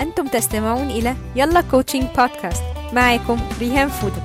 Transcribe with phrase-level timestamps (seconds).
[0.00, 2.62] أنتم تستمعون إلى يلا coaching بودكاست
[2.92, 4.22] معكم ريهام فودة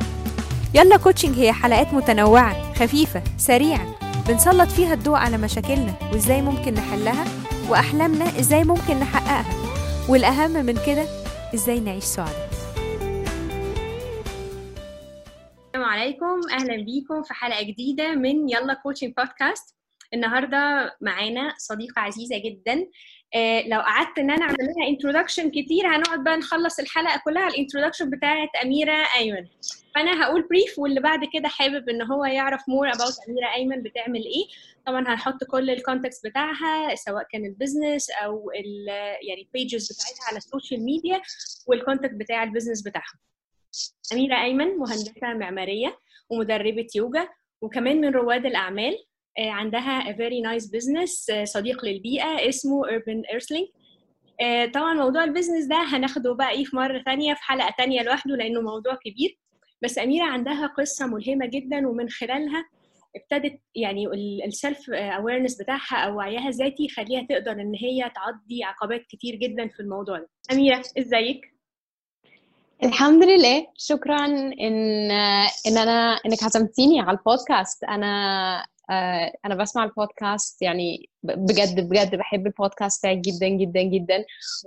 [0.74, 4.00] يلا coaching هي حلقات متنوعة خفيفة سريعة.
[4.28, 7.26] بنسلط فيها الضوء على مشاكلنا وإزاي ممكن نحلها
[7.70, 9.46] وأحلامنا إزاي ممكن نحققها.
[10.10, 11.06] والأهم من كده
[11.54, 12.50] إزاي نعيش سعداء
[15.68, 16.42] السلام عليكم.
[16.52, 19.76] أهلا بيكم في حلقة جديدة من يلا coaching بودكاست
[20.14, 20.58] النهارده
[21.02, 22.86] معانا صديقة عزيزة جدا
[23.68, 28.10] لو قعدت إن أنا أعمل لها introduction كتير هنقعد بقى نخلص الحلقة كلها ال introduction
[28.10, 29.48] بتاعت أميرة أيمن.
[29.96, 34.24] فأنا هقول brief واللي بعد كده حابب إن هو يعرف more about أميرة أيمن بتعمل
[34.26, 34.46] إيه.
[34.88, 38.52] طبعا هنحط كل ال contacts بتاعها سواء كان ال business أو
[39.22, 41.22] يعني ال pages بتاعتها على ال social media
[41.68, 43.14] وال contact بتاع ال business بتاعها.
[44.14, 47.30] أميرة أيمن مهندسة معمارية ومدربة يوجا
[47.62, 48.98] وكمان من رواد الأعمال.
[49.38, 53.80] عندها a very nice business صديق للبيئة اسمه Urban Earthling.
[54.74, 58.36] طبعا موضوع ال business ده هناخده بقى إيه في مرة تانية في حلقة تانية لوحده
[58.36, 59.40] لأنه موضوع كبير.
[59.82, 62.66] بس أميرة عندها قصة ملهمة جدا ومن خلالها
[63.16, 64.08] ابتدت يعني
[64.46, 69.68] ال self awareness بتاعها أو وعيها الذاتي يخليها تقدر إن هي تعدي عقبات كتير جدا
[69.68, 70.30] في الموضوع ده.
[70.52, 71.42] أميرة إزيك؟
[72.84, 73.68] الحمد لله.
[73.78, 75.12] شكرا إن
[75.68, 77.84] إن أنا إنك عزمتيني على البودكاست.
[77.84, 78.66] أنا
[79.46, 84.26] أنا بسمع البودكاست يعني بجد بجد بحب البودكاست بتاعك جدا جدا جدا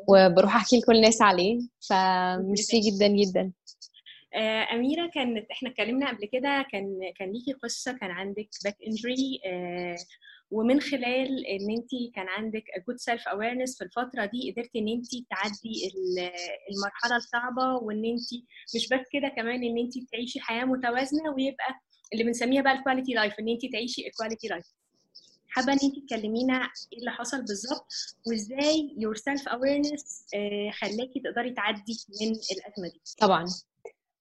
[0.09, 3.53] وبروح أحكي لكل الناس عليه فميرسي جدا جدا.
[4.73, 9.41] أميرة كانت إحنا اتكلمنا قبل كده كان كان ليكي قصة كان عندك back injury
[10.51, 14.89] ومن خلال إن أنت كان عندك a good self awareness في الفترة دي قدرتي إن
[14.89, 15.93] أنت تعدي
[16.73, 18.45] المرحلة الصعبة وإن أنت
[18.77, 21.75] مش بس كده كمان إن أنت تعيشي حياة متوازنة ويبقى
[22.13, 24.65] اللي بنسميها بقى ال quality life إن انت تعيشي ال quality life
[25.49, 26.55] حابة إن انت تكلمينا
[26.93, 27.87] إيه اللي حصل بالظبط
[28.27, 30.05] وإزاي your self awareness
[30.81, 33.45] خلاكي تقدري تعدي من الأزمة دي؟ طبعا.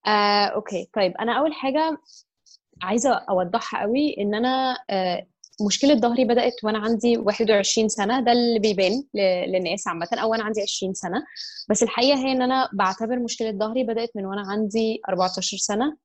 [0.07, 0.89] آه، okay.
[0.95, 1.97] طيب أنا أول حاجة
[2.81, 5.27] عايزة أوضحها قوي إن أنا آه
[5.67, 8.19] مشكلة ظهري بدأت وأنا عندي 21 سنة.
[8.19, 9.03] ده اللي بيبان
[9.47, 11.23] للناس عامة أو أنا عندي 20 سنة.
[11.69, 15.97] بس الحقيقة هي إن أنا بعتبر مشكلة ظهري بدأت من وأنا عندي 14 سنة.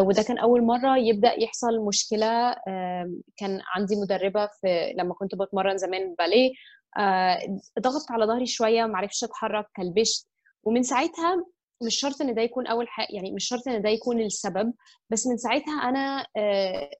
[0.00, 2.26] وده كان أول مرة يبدأ يحصل مشكلة
[2.68, 6.50] آه كان عندي مدربة في لما كنت بتمرن زمان باليه
[6.98, 7.38] آه
[7.80, 10.26] ضغطت على ظهري شوية ما عرفتش أتحرك كلبشت
[10.64, 11.44] ومن ساعتها
[11.86, 14.72] مش شرط إن ده يكون أول حاجة يعني مش شرط إن ده يكون السبب
[15.10, 16.90] بس من ساعتها أنا آه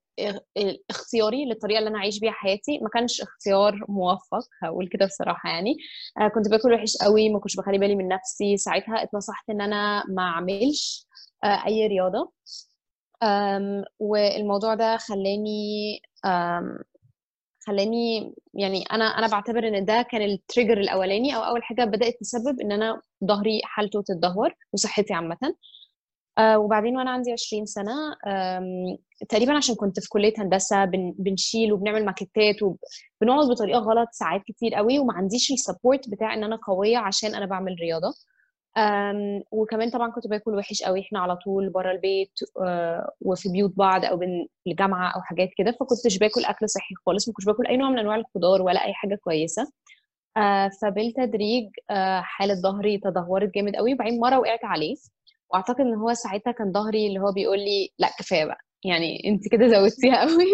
[0.91, 5.77] اختياري للطريقة اللي أنا عايش بيها حياتي ما كانش اختيار موفق هقول كده بصراحة يعني
[6.21, 10.05] آه كنت باكل وحش قوي ما كنتش بخلي بالي من نفسي ساعتها اتنصحت إن أنا
[10.09, 11.06] ما أعملش آه
[11.45, 12.33] أي رياضة.
[13.99, 16.01] والموضوع ده خلاني
[17.67, 22.61] خلاني يعني أنا أنا بعتبر إن ده كان التريجر الأولاني أو أول حاجة بدأت تسبب
[22.61, 25.37] إن أنا ظهري حالته تتدهور وصحتي عامة.
[26.39, 27.93] آه وبعدين وأنا عندي 20 سنة
[29.29, 34.75] تقريبا عشان كنت في كلية هندسة بن بنشيل وبنعمل ماكيتات وبنقعد بطريقة غلط ساعات كتير
[34.75, 38.15] قوي وما عنديش السبورت بتاع إن أنا قوية عشان أنا بعمل رياضة.
[39.51, 42.33] وكمان طبعا كنت باكل وحش قوي إحنا على طول بره البيت
[43.21, 47.35] وفي بيوت بعض أو بين الجامعة أو حاجات كده فكنتش باكل أكل صحي خالص ما
[47.35, 49.73] كنتش باكل أي نوع من أنواع الخضار ولا أي حاجة كويسة.
[50.83, 51.69] فبالتدريج
[52.21, 54.97] حالة ظهري تدهورت جامد قوي وبعدين مرة وقعت عليه.
[55.51, 59.49] وأعتقد إن هو ساعتها كان ظهري اللي هو بيقول لي لا كفاية بقى يعني أنت
[59.53, 60.45] كده زودتيها قوي.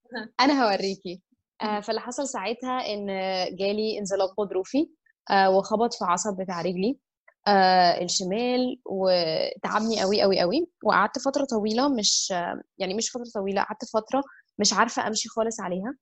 [0.40, 1.20] أنا هوريكي.
[1.82, 3.06] فاللي حصل ساعتها إن
[3.56, 4.88] جالي انزلاق غضروفي
[5.48, 6.98] وخبط في عصب بتاع رجلي.
[7.48, 12.30] آه الشمال وتعبني قوي قوي قوي وقعدت فترة طويلة مش
[12.78, 14.22] يعني مش فترة طويلة قعدت فترة
[14.58, 15.96] مش عارفة أمشي خالص عليها.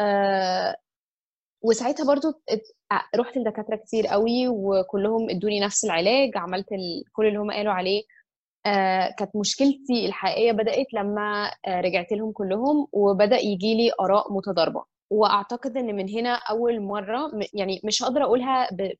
[0.00, 0.76] آه
[1.62, 2.28] وساعتها برضو
[3.16, 6.66] رحت لدكاترة كتير قوي وكلهم ادوني نفس العلاج عملت.
[7.12, 8.02] كل اللي هم قالوا عليه.
[8.66, 14.84] آه كانت مشكلتي الحقيقية بدأت لما آه رجعت لهم كلهم وبدأ يجي لي آراء متضاربة.
[15.10, 18.92] وأعتقد إن من هنا أول مرة يعني مش هقدر أقولها ب...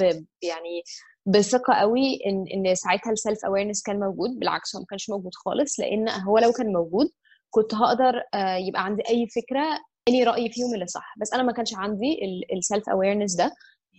[0.00, 0.24] ب...
[0.42, 0.82] يعني
[1.28, 5.34] بثقة قوي ان إن ساعتها ال self awareness كان موجود بالعكس هو ما كانش موجود
[5.34, 7.10] خالص لأن هو لو كان موجود
[7.50, 8.22] كنت هقدر
[8.68, 9.64] يبقى عندي أي فكرة
[10.08, 11.14] أني رأيي فيهم اللي صح.
[11.20, 12.18] بس أنا ما كانش عندي
[12.56, 13.54] ال self awareness ده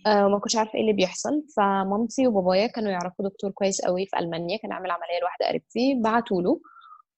[0.08, 1.42] وما كنتش عارفة إيه اللي بيحصل.
[1.56, 6.42] فمامتي وبابايا كانوا يعرفوا دكتور كويس قوي في ألمانيا كان عامل عملية لواحدة قريبتي بعتوا
[6.42, 6.60] له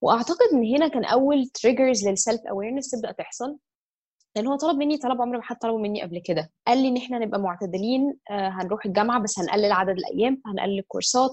[0.01, 3.59] وأعتقد إن هنا كان أول triggers لل self awareness تبدأ تحصل.
[4.37, 6.51] لأن هو طلب مني طلب عمر ما حد طلبه مني قبل كده.
[6.67, 11.31] قال لي إن إحنا نبقى معتدلين آه هنروح الجامعة بس هنقلل عدد الأيام هنقلل الكورسات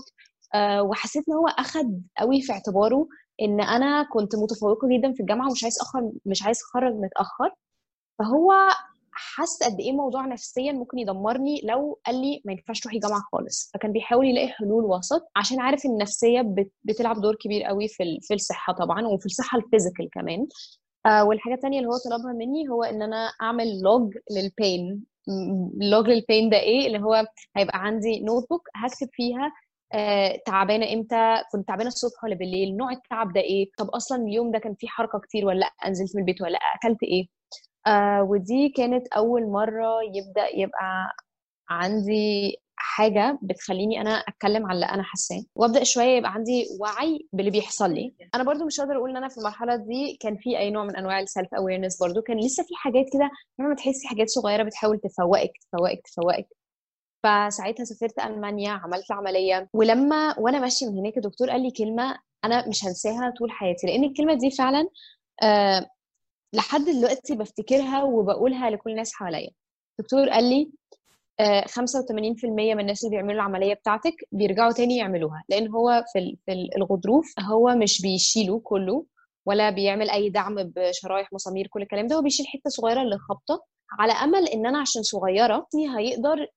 [0.53, 3.07] آه وحسيت إن هو أخد قوي في اعتباره
[3.41, 7.51] إن أنا كنت متفوقة جدا في الجامعة ومش عايز اخر مش عايز أتخرج متأخر.
[8.19, 8.51] فهو
[9.11, 13.71] حس قد إيه موضوع نفسيا ممكن يدمرني لو قال لي ما ينفعش تروحي جامعة خالص.
[13.73, 18.19] فكان بيحاول يلاقي حلول وسط عشان عارف إن النفسية بت- بتلعب دور كبير قوي في
[18.21, 20.47] في الصحة طبعا وفي الصحة ال physical كمان.
[21.05, 25.03] آه والحاجة التانية اللي هو طلبها مني هو إن أنا أعمل log لل pain
[25.81, 27.25] log لل pain ده إيه؟ اللي هو
[27.57, 29.51] هيبقى عندي notebook هكتب فيها
[29.93, 34.51] آه، تعبانة إمتى كنت تعبانة الصبح ولا بالليل نوع التعب ده إيه؟ طب أصلا اليوم
[34.51, 37.25] ده كان فيه حركة كتير ولا لأ؟ نزلت من البيت ولا لأ؟ أكلت إيه؟
[37.87, 41.11] آه ودي كانت أول مرة يبدأ يبقى
[41.69, 47.51] عندي حاجة بتخليني أنا أتكلم عن اللي أنا حاساه وأبدأ شوية يبقى عندي وعي باللي
[47.51, 48.13] بيحصل لي.
[48.35, 50.95] أنا برضو مش قادره أقول إن أنا في المرحلة دي كان في أي نوع من
[50.95, 53.29] أنواع ال self awareness برضو كان لسه في حاجات كده
[53.59, 56.47] لما تحسي حاجات صغيرة بتحاول تفوقك تفوقك تفوقك.
[57.23, 62.67] فساعتها سافرت ألمانيا عملت العملية ولما وأنا ماشية من هناك الدكتور قال لي كلمة أنا
[62.69, 64.87] مش هنساها طول حياتي لأن الكلمة دي فعلا
[65.43, 65.89] آه
[66.53, 69.49] لحد دلوقتي بفتكرها وبقولها لكل الناس حواليا.
[69.99, 70.71] الدكتور قال لي
[71.67, 72.45] 85%
[72.75, 77.33] من الناس اللي بيعملوا العملية بتاعتك بيرجعوا تاني يعملوها لأن هو في في ال- الغضروف
[77.39, 79.05] هو مش بيشيله كله
[79.45, 83.65] ولا بيعمل أي دعم بشرايح مسامير كل الكلام ده هو بيشيل حتة صغيرة اللي خابطة
[83.99, 86.47] على أمل إن أنا عشان صغيرة هيقدر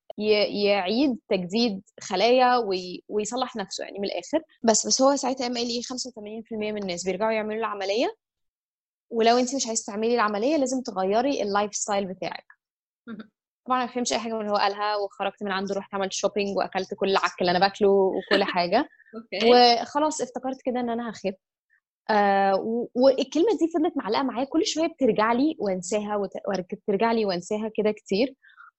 [0.64, 4.42] يعيد تجديد خلايا وي- ويصلح نفسه يعني من الآخر.
[4.62, 8.14] بس بس هو ساعتها قام قال لي 85% من الناس بيرجعوا يعملوا العملية.
[9.10, 12.46] ولو أنت مش عايزة تعملي العملية لازم تغيري ال lifestyle بتاعك
[13.66, 16.56] طبعا ما فهمتش أي حاجة من اللي هو قالها وخرجت من عنده رحت عملت shopping
[16.56, 18.88] وأكلت كل العك اللي أنا باكله وكل حاجة.
[19.82, 21.34] وخلاص افتكرت كده إن أنا هخف.
[22.10, 24.44] آه والكلمة دي فضلت معلقة معايا.
[24.44, 28.34] كل شوية بترجع لي وأنساها وت- بترجع لي وأنساها كده كتير.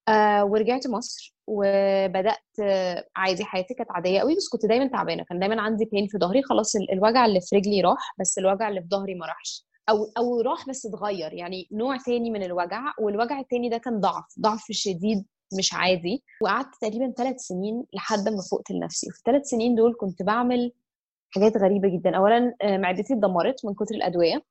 [0.08, 5.24] آه ورجعت مصر وبدأت آه عادي حياتي كانت عادية قوي بس كنت دايما تعبانة.
[5.30, 6.44] كان دايما عندي بين في ظهري.
[6.44, 9.66] خلاص ال- الوجع اللي في رجلي راح بس الوجع اللي في ظهري ما راحش.
[9.90, 14.26] أو أو راح بس اتغير يعني نوع تاني من الوجع والوجع التاني ده كان ضعف
[14.40, 15.26] ضعف شديد
[15.58, 16.24] مش عادي.
[16.42, 19.08] وقعدت تقريبا ثلاث سنين لحد ما فقت لنفسي.
[19.10, 20.72] وفي الثلاث سنين دول كنت بعمل
[21.30, 22.18] حاجات غريبة جدا.
[22.18, 24.44] اولا آه، معدتي اتدمرت من كتر الأدوية.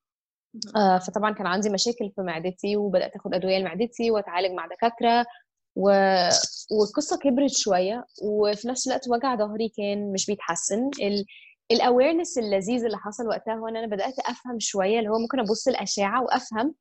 [0.77, 5.27] آه، فطبعا كان عندي مشاكل في معدتي وبدأت آخد أدوية لمعدتي وأتعالج مع دكاترة.
[5.77, 5.91] و...
[6.71, 10.91] والقصة كبرت شوية وفي نفس الوقت وجع ظهري كان مش بيتحسن.
[11.03, 11.25] ال...
[11.73, 15.69] الاويرنس اللذيذ اللي حصل وقتها هو إن أنا بدأت أفهم شوية اللي هو ممكن أبص
[15.69, 16.75] الاشعه وأفهم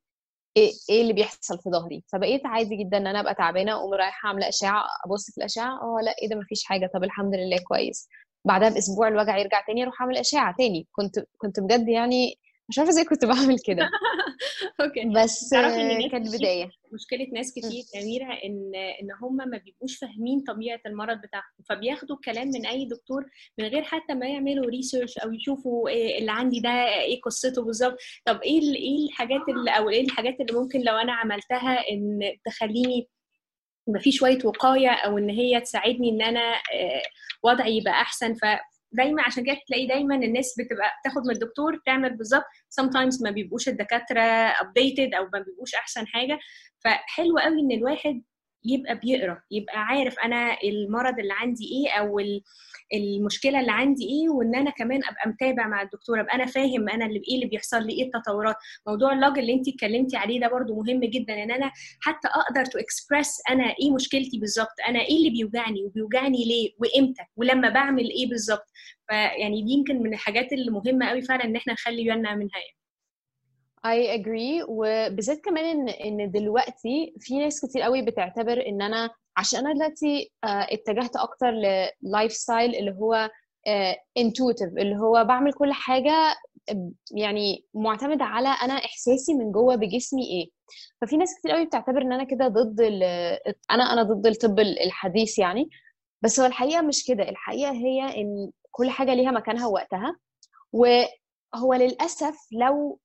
[0.58, 2.04] إيه إيه اللي بيحصل في ظهري.
[2.14, 5.98] فبقيت عادي جدا إن أنا أبقى تعبانة اقوم رايحة عاملة أشعة أبص في الأشعة أه
[6.06, 8.08] لا إيه ده مفيش حاجة طب الحمد لله كويس.
[8.46, 10.88] بعدها بأسبوع الوجع يرجع تاني أروح أعمل أشعة تاني.
[10.92, 12.36] كنت كنت بجد يعني
[12.70, 13.90] مش عارفة إزاي كنت بعمل كده.
[14.82, 15.06] okay.
[15.16, 15.54] بس
[16.10, 16.70] كانت بداية.
[16.92, 22.16] مشكلة ناس كتير يا أميرة إن إن هم ما بيبقوش فاهمين طبيعة المرض بتاعهم فبياخدوا
[22.16, 23.26] الكلام من أي دكتور
[23.58, 26.70] من غير حتى ما يعملوا research أو يشوفوا إيه اللي عندي ده
[27.02, 27.98] إيه قصته بالظبط.
[28.26, 33.08] طب إيه إيه الحاجات اللي أو إيه الحاجات اللي ممكن لو أنا عملتها إن تخليني
[33.88, 37.04] يبقى في شوية وقاية أو إن هي تساعدني إن أنا آه،
[37.44, 38.36] وضعي يبقى أحسن.
[38.94, 42.44] فدايما عشان كده تلاقي دايما الناس بتبقى تاخد من الدكتور تعمل بالظبط.
[42.82, 46.40] Sometimes ما بيبقوش الدكاترة updated أو ما بيبقوش أحسن حاجة.
[46.80, 48.24] فحلو قوي إن الواحد
[48.66, 52.42] يبقى بيقرا يبقى عارف أنا المرض اللي عندي إيه أو ال-
[52.94, 57.06] المشكلة اللي عندي إيه وإن أنا كمان أبقى متابع مع الدكتور أبقى أنا فاهم أنا
[57.06, 58.56] اللي إيه اللي بيحصل لي إيه التطورات
[58.88, 61.72] موضوع اللوج اللي انت اتكلمتي عليه ده برضو مهم جدا إن أنا
[62.02, 67.22] حتى أقدر to express أنا إيه مشكلتي بالظبط أنا إيه اللي بيوجعني وبيوجعني ليه وإمتى
[67.36, 68.66] ولما بعمل إيه بالظبط
[69.10, 72.81] فيعني دي يمكن من الحاجات اللي مهمة قوي فعلا إن إحنا نخلي بالنا منها يعني.
[73.88, 74.66] I agree.
[74.68, 75.90] وبالذات كمان ان
[76.22, 81.52] إن دلوقتي في ناس كتير قوي بتعتبر إن أنا عشان أنا دلوقتي آه، اتجهت أكتر
[81.52, 83.30] لل lifestyle اللي هو
[84.18, 86.12] intuitive اللي هو بعمل كل حاجة
[86.70, 90.50] آه، يعني معتمدة على أنا إحساسي من جوه بجسمي إيه.
[91.02, 92.82] ففي ناس كتير قوي بتعتبر إن أنا كده ضد
[93.72, 95.70] أنا أنا ضد الطب الحديث يعني.
[96.24, 97.30] بس هو الحقيقة مش كده.
[97.30, 100.16] الحقيقة هي إن كل حاجة ليها مكانها ووقتها.
[100.74, 103.00] وهو للأسف لو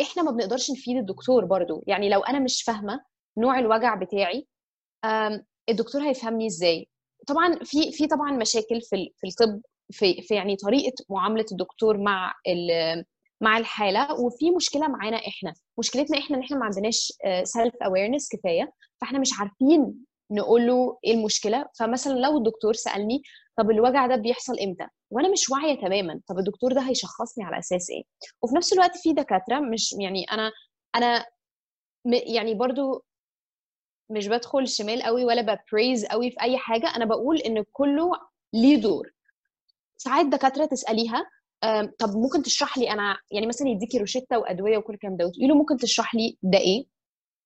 [0.00, 1.84] إحنا ما بنقدرش نفيد الدكتور برضو.
[1.86, 3.00] يعني لو أنا مش فاهمة
[3.38, 4.46] نوع الوجع بتاعي
[5.68, 6.88] الدكتور هيفهمني إزاي؟
[7.26, 9.60] طبعا في في طبعا مشاكل في في الطب
[9.90, 12.34] في في يعني طريقة معاملة الدكتور مع
[13.40, 15.54] مع الحالة وفي مشكلة معانا إحنا.
[15.78, 19.94] مشكلتنا إحنا إن إحنا ما عندناش self-awareness كفاية فإحنا مش عارفين
[20.30, 23.22] نقول له إيه المشكلة؟ فمثلا لو الدكتور سألني
[23.58, 27.90] طب الوجع ده بيحصل إمتى؟ وأنا مش واعية تماما طب الدكتور ده هيشخصني على أساس
[27.90, 28.02] إيه؟
[28.42, 30.52] وفي نفس الوقت في دكاترة مش يعني أنا
[30.96, 31.24] أنا
[32.06, 33.04] يعني برضو
[34.10, 38.10] مش بدخل شمال قوي ولا بpraise قوي في أي حاجة أنا بقول إن كله
[38.52, 39.10] ليه دور.
[39.96, 41.26] ساعات دكاترة تسأليها
[41.98, 45.54] طب ممكن تشرح لي أنا يعني مثلا يديكي روشتة وأدوية وكل الكلام ده وتقولي له
[45.54, 46.84] ممكن تشرح لي ده إيه؟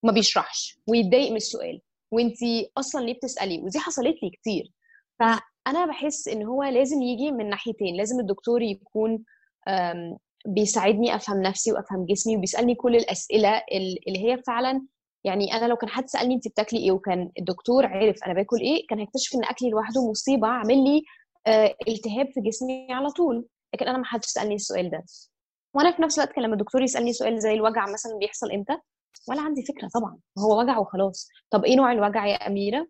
[0.03, 1.81] ما بيشرحش ويتضايق من السؤال.
[2.11, 4.73] وانتي أصلا ليه بتسألي؟ ودي حصلت لي كتير.
[5.19, 7.97] فأنا بحس إن هو لازم يجي من ناحيتين.
[7.97, 9.25] لازم الدكتور يكون
[10.47, 14.87] بيساعدني أفهم نفسي وأفهم جسمي وبيسألني كل الأسئلة ال- اللي هي فعلا
[15.25, 18.87] يعني أنا لو كان حد سألني انت بتاكلي إيه وكان الدكتور عرف أنا باكل إيه
[18.89, 21.03] كان هيكتشف إن أكلي لوحده مصيبة عامل لي
[21.47, 23.47] آه، التهاب في جسمي على طول.
[23.75, 25.05] لكن أنا ما حدش سألني السؤال ده.
[25.75, 28.77] وأنا في نفس الوقت كان لما الدكتور يسألني سؤال زي الوجع مثلا بيحصل إمتى
[29.29, 31.29] ولا عندي فكرة طبعا هو وجع وخلاص.
[31.51, 32.87] طب إيه نوع الوجع يا أميرة؟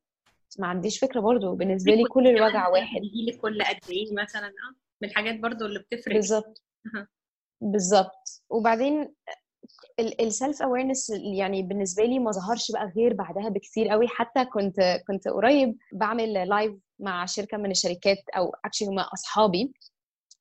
[0.59, 3.01] ما عنديش فكرة برضو بالنسبة لي كل الوجع واحد.
[3.01, 6.15] بيجي لك كل قد إيه مثلا آه من الحاجات برضو اللي بتفرق.
[6.15, 6.63] بالظبط.
[7.61, 8.43] بالظبط.
[8.51, 9.15] وبعدين
[10.21, 14.09] ال self-awareness يعني بالنسبة لي ما ظهرش بقى غير بعدها بكتير قوي.
[14.09, 19.73] حتى كنت كنت قريب بعمل live مع شركة من الشركات أو actually هم أصحابي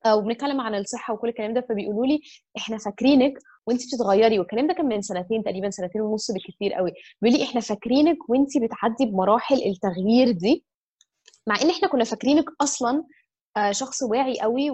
[0.06, 2.20] وبنتكلم عن الصحة وكل الكلام ده فبيقولوا لي
[2.56, 6.92] إحنا فاكرينك وانت بتتغيري والكلام ده كان من سنتين تقريبا سنتين ونص بالكتير قوي.
[7.22, 10.64] بيقول لي إحنا فاكرينك وانت بتعدي بمراحل التغيير دي
[11.46, 13.04] مع إن إحنا كنا فاكرينك أصلا
[13.56, 14.70] آه، شخص واعي قوي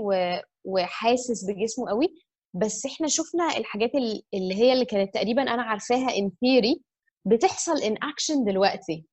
[0.64, 2.14] وحاسس بجسمه قوي
[2.54, 6.80] بس إحنا شفنا الحاجات ال- اللي هي اللي كانت تقريبا أنا عارفاها in theory
[7.24, 9.04] بتحصل in action دلوقتي.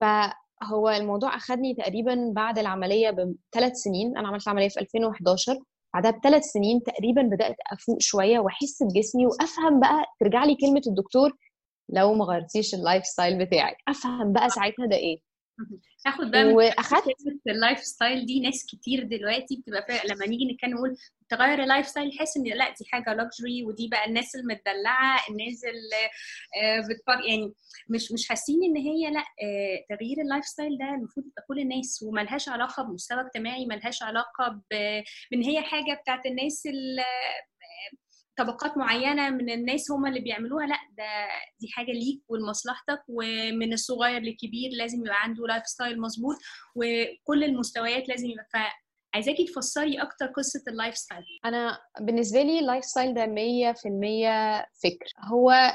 [0.00, 4.16] فهو الموضوع اخذني تقريبا بعد العملية بثلاث سنين.
[4.18, 5.58] أنا عملت العملية في 2011
[5.94, 11.30] بعدها بثلاث سنين تقريبا بدأت أفوق شوية وأحس بجسمي وأفهم بقى ترجع لي كلمة الدكتور
[11.88, 13.76] لو ما غيرتيش ال lifestyle بتاعك.
[13.88, 15.27] أفهم بقى ساعتها ده إيه.
[16.06, 17.06] اخد بقى وأخدت
[17.48, 20.06] ال lifestyle دي ناس كتير دلوقتي بتبقى فا...
[20.06, 20.96] لما نيجي نتكلم نقول
[21.28, 26.04] تغير ال lifestyle يحس إن لأ دي حاجة luxury ودي بقى الناس المدلعة الناس اللي
[26.62, 27.52] آه، بتفر يعني
[27.88, 32.02] مش مش حاسين إن هي لأ آه، تغيير ال lifestyle ده المفروض يبقى كل الناس
[32.02, 34.60] وملهاش علاقة بمستوى اجتماعي ملهاش علاقة.
[35.30, 37.04] بإن هي حاجة بتاعت الناس اللي
[38.38, 41.04] طبقات معينة من الناس هم اللي بيعملوها لأ ده
[41.60, 46.36] دي حاجة ليك ولمصلحتك ومن الصغير للكبير لازم يبقى عنده lifestyle مظبوط
[46.74, 48.46] وكل المستويات لازم يبقى
[49.12, 55.12] فعايزاكي تفسري أكتر قصة ال lifestyle أنا بالنسبة لي ال lifestyle ده 100% فكر.
[55.24, 55.72] هو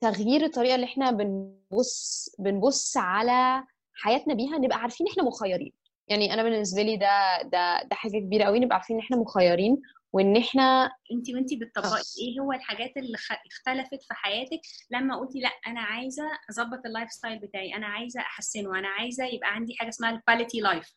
[0.00, 5.72] تغيير الطريقة اللي إحنا بنبص بنبص على حياتنا بيها نبقى عارفين إحنا مخيرين.
[6.08, 9.82] يعني أنا بالنسبة لي ده ده ده حاجة كبيرة قوي نبقى عارفين إن إحنا مخيرين.
[10.12, 13.16] وإن إحنا انت وانت بتطبقي إيه هو الحاجات اللي.
[13.52, 14.60] اختلفت في حياتك؟
[14.90, 19.54] لما قلتي لأ أنا عايزة أظبط ال lifestyle بتاعي أنا عايزة أحسنه أنا عايزة يبقى
[19.54, 20.94] عندي حاجة اسمها ال quality life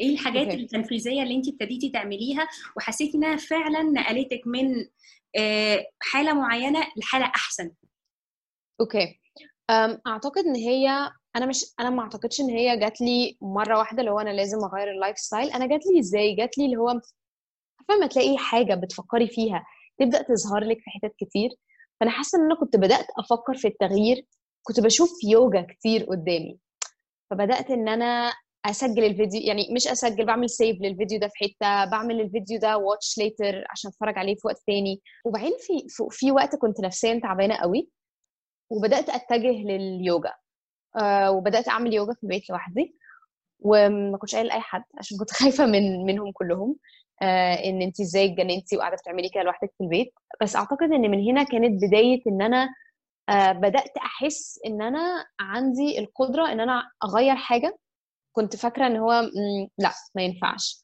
[0.00, 0.62] إيه الحاجات okay.
[0.62, 4.86] التنفيذية اللي انت ابتديتي تعمليها؟ وحسيتي إنها فعلا نقلتك من
[5.38, 7.72] آه، حالة معينة لحالة أحسن.
[8.80, 9.20] okay.
[9.70, 14.00] أم، أعتقد إن هي أنا مش أنا ما أعتقدش إن هي جات لي مرة واحدة
[14.00, 17.00] اللي هو أنا لازم أغير ال lifestyle أنا جات لي إزاي؟ جات لي اللي هو
[17.96, 19.64] لما تلاقي حاجة بتفكري فيها
[20.00, 21.50] تبدأ تظهر لك في حتت كتير.
[22.00, 24.26] فأنا حاسة إن أنا كنت بدأت أفكر في التغيير
[24.62, 26.58] كنت بشوف يوجا كتير قدامي.
[27.30, 28.32] فبدأت إن أنا
[28.66, 33.18] أسجل الفيديو يعني مش أسجل بعمل save للفيديو ده في حتة بعمل الفيديو ده watch
[33.18, 35.00] later عشان أتفرج عليه في وقت تاني.
[35.24, 37.88] وبعدين في في- وقت كنت نفسيا تعبانة قوي
[38.70, 40.32] وبدأت أتجه لليوجا.
[40.96, 42.96] آه وبدأت أعمل يوجا في البيت لوحدي
[43.60, 46.76] وما كنتش قايلة لأي حد عشان كنت خايفة من منهم كلهم.
[47.22, 50.12] إن انت إزاي اتجننتي وقاعدة بتعملي كده لوحدك في البيت.
[50.42, 52.68] بس أعتقد إن من هنا كانت بداية إن أنا
[53.28, 57.78] آه بدأت أحس إن أنا عندي القدرة إن أنا أغير حاجة.
[58.32, 59.30] كنت فاكرة إن هو
[59.78, 60.82] لأ ما ينفعش.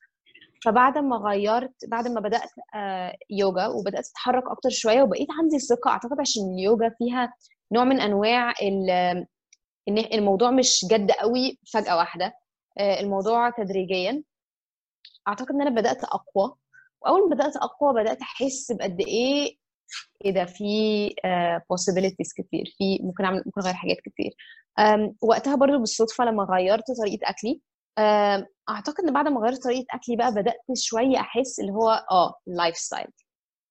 [0.64, 5.90] فبعد ما غيرت بعد ما بدأت آه، يوجا وبدأت أتحرك أكتر شوية وبقيت عندي ثقة
[5.90, 7.34] أعتقد عشان اليوجا فيها
[7.72, 9.16] نوع من أنواع إن
[9.88, 12.32] الموضوع مش جد قوي فجأة واحدة
[12.78, 14.22] آه، الموضوع تدريجيا.
[15.28, 16.54] أعتقد إن أنا بدأت أقوى.
[17.00, 19.56] وأول ما بدأت أقوى بدأت أحس بقد إيه
[20.24, 20.64] إيه ده في
[21.24, 24.34] آه، possibilities كتير في ممكن أعمل ممكن أغير حاجات كتير.
[25.22, 27.60] وقتها برضو بالصدفة لما غيرت طريقة أكلي
[28.68, 32.76] أعتقد إن بعد ما غيرت طريقة أكلي بقى بدأت شوية أحس اللي هو آه ال
[32.76, 33.06] lifestyle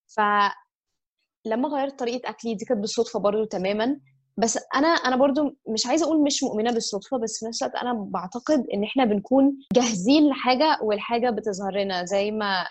[0.07, 3.99] فلما غيرت طريقة أكلي دي كانت بالصدفة برضو تماما.
[4.37, 7.93] بس أنا أنا برضو مش عايزة أقول مش مؤمنة بالصدفة بس في نفس الوقت أنا
[7.93, 12.67] بعتقد إن إحنا بنكون جاهزين لحاجة والحاجة بتظهر لنا زي ما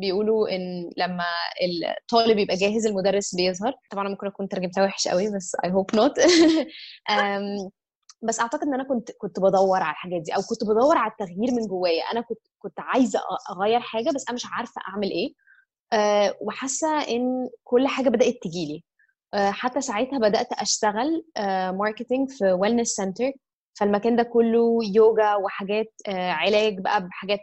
[0.00, 1.24] بيقولوا إن لما
[2.00, 3.74] الطالب يبقى جاهز المدرس بيظهر.
[3.90, 6.12] طبعا أنا ممكن أكون ترجمتها وحش قوي بس hope not.
[7.10, 7.70] أم،
[8.22, 11.54] بس أعتقد إن أنا كنت كنت بدور على الحاجات دي أو كنت بدور على التغيير
[11.54, 12.02] من جوايا.
[12.12, 13.20] أنا كنت كنت عايزة
[13.50, 15.32] أغير حاجة بس أنا مش عارفة أعمل إيه.
[15.92, 18.84] أه، وحاسة إن كل حاجة بدأت تجيلي.
[19.34, 21.24] حتى ساعتها بدأت أشتغل
[21.78, 23.32] marketing في wellness center
[23.78, 27.38] فالمكان ده كله يوجا وحاجات آه، علاج بقى بحاجات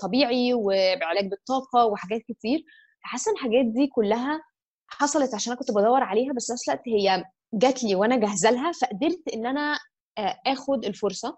[0.00, 2.64] طبيعي, وبعلاج بالطاقة وحاجات كتير.
[3.00, 4.40] حاسه الحاجات دي كلها
[4.88, 8.72] حصلت عشان أنا كنت بدور عليها بس نفس الوقت هي جات لي وأنا جاهزة لها
[8.72, 9.78] فقدرت إن أنا
[10.18, 11.36] آه، آخد الفرصة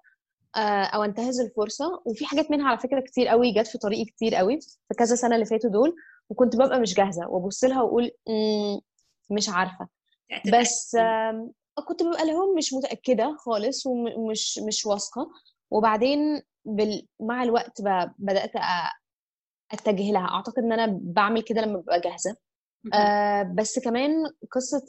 [0.57, 2.03] آه، أو أنتهز الفرصة.
[2.07, 5.35] وفي حاجات منها على فكرة كتير قوي جت في طريقي كتير قوي في كذا سنة
[5.35, 5.95] اللي فاتوا دول
[6.31, 7.29] وكنت ببقى مش جاهزة.
[7.29, 8.81] وأبص لها وأقول "مم،
[9.31, 9.89] مش عارفة.
[10.61, 10.97] بس
[11.89, 15.31] كنت ببقى لهم مش متأكدة خالص ومش مش واثقة.
[15.71, 17.07] وبعدين بال...
[17.21, 18.11] مع الوقت ب...
[18.19, 18.61] بدأت أ...
[19.73, 20.29] أتجه لها.
[20.29, 22.37] أعتقد إن أنا بعمل كده لما ببقى جاهزة.
[22.95, 24.11] آه بس كمان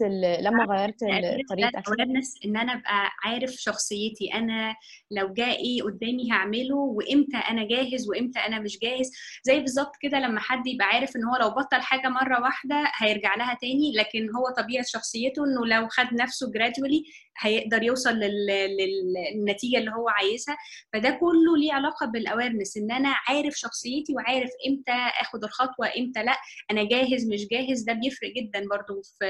[0.02, 0.44] ال...
[0.44, 4.34] لما غيرت أكلي awareness إن أنا أبقى عارف شخصيتي.
[4.34, 4.76] أنا
[5.12, 9.12] لو جاء إيه قدامي هعمله وإمتى أنا جاهز وإمتى أنا مش جاهز.
[9.44, 13.36] زي بالظبط كده لما حد يبقى عارف إن هو لو بطل حاجة مرة واحدة هيرجع
[13.36, 18.46] لها تاني لكن هو طبيعة شخصيته إنه لو خد نفسه gradually هيقدر يوصل لل...
[18.48, 19.14] لل...
[19.36, 20.58] للنتيجة اللي هو عايزها.
[20.94, 26.38] فده كله ليه علاقة بالاويرنس إن أنا عارف شخصيتي وعارف إمتى آخد الخطوة إمتى لأ.
[26.72, 29.26] أنا جاهز مش جاهز ده بيفرق جدا برضو في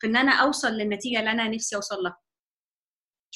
[0.00, 2.16] في إن أنا أوصل للنتيجة اللي أنا نفسي أوصل لها.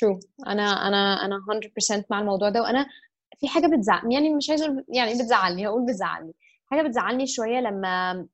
[0.05, 0.19] True.
[0.47, 2.63] أنا أنا أنا 100% مع الموضوع ده.
[2.63, 2.87] وأنا
[3.39, 6.33] في حاجة بتزعل يعني مش أقول- يعني بتزعلني هقول بتزعلني.
[6.67, 8.27] حاجة بتزعلني شوية لما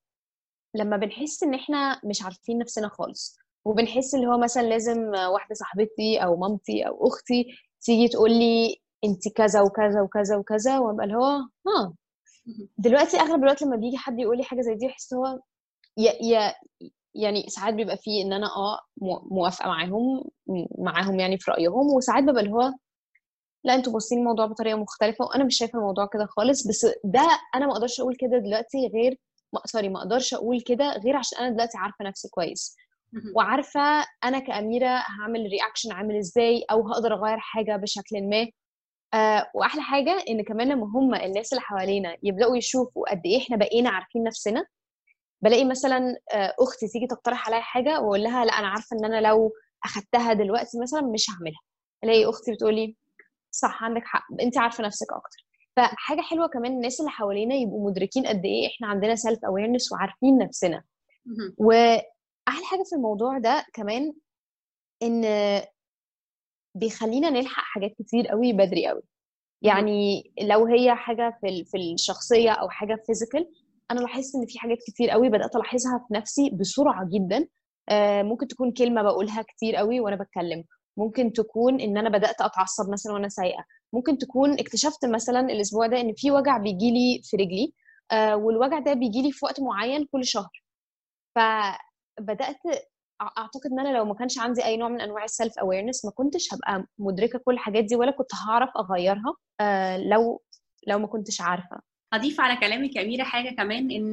[0.74, 3.38] لما بنحس إن إحنا مش عارفين نفسنا خالص.
[3.64, 7.44] وبنحس اللي هو مثلا لازم واحدة صاحبتي أو مامتي أو أختي
[7.80, 11.28] تيجي تقول لي أنت كذا وكذا وكذا وكذا وأبقى اللي هو
[11.66, 11.94] ها
[12.78, 15.40] دلوقتي أغلب الوقت لما بيجي حد يقول لي حاجة زي دي بحس هو
[15.96, 16.54] يا يا
[17.14, 20.24] يعني ساعات بيبقى فيه إن أنا آه مو- موافقة معاهم
[20.78, 22.72] معاهم يعني في رأيهم وساعات ببقى اللي هو
[23.64, 27.66] لا أنتوا باصين الموضوع بطريقة مختلفة وأنا مش شايفة الموضوع كده خالص بس ده أنا
[27.66, 29.18] ما أقدرش أقول كده دلوقتي غير
[29.52, 32.76] ما sorry ما أقدرش أقول كده غير عشان أنا دلوقتي عارفة نفسي كويس.
[33.36, 33.80] وعارفة
[34.24, 38.46] أنا كأميرة هعمل reaction عامل إزاي أو هقدر أغير حاجة بشكل ما.
[39.14, 43.56] آه وأحلى حاجة إن كمان لما هم الناس اللي حوالينا يبدأوا يشوفوا قد إيه إحنا
[43.56, 44.66] بقينا عارفين نفسنا
[45.42, 49.28] بلاقي مثلا آه، أختي تيجي تقترح عليا حاجة وأقول لها لأ أنا عارفة إن أنا
[49.28, 49.52] لو
[49.84, 51.60] أخدتها دلوقتي مثلا مش هعملها.
[52.04, 52.96] ألاقي أختي بتقولي
[53.50, 55.46] صح عندك حق انت عارفة نفسك أكتر.
[55.76, 60.82] فحاجة حلوة كمان الناس اللي حوالينا يبقوا مدركين قد إيه إحنا عندنا self-awareness وعارفين نفسنا.
[61.58, 64.12] وأحلى حاجة في الموضوع ده كمان
[65.02, 65.24] إن
[66.74, 69.02] بيخلينا نلحق حاجات كتير قوي بدري قوي.
[69.62, 73.50] يعني لو هي حاجة في في الشخصية أو حاجة فيزيكال
[73.92, 77.46] أنا لاحظت إن في حاجات كتير قوي بدأت ألاحظها في نفسي بسرعة جدا.
[77.88, 80.64] آه، ممكن تكون كلمة بقولها كتير قوي وأنا بتكلم.
[80.96, 83.64] ممكن تكون إن أنا بدأت أتعصب مثلا وأنا سايقة.
[83.92, 87.72] ممكن تكون اكتشفت مثلا الأسبوع ده إن في وجع بيجي لي في رجلي
[88.12, 90.62] آه، والوجع ده بيجي لي في وقت معين كل شهر.
[91.36, 92.56] فبدأت
[93.22, 96.10] أعتقد إن أنا لو ما كانش عندي أي نوع من أنواع ال self awareness ما
[96.10, 100.42] كنتش هبقى مدركة كل الحاجات دي ولا كنت هعرف أغيرها آه، لو
[100.86, 101.80] لو ما كنتش عارفة.
[102.12, 104.12] أضيف على كلامك يا أميرة حاجة كمان إن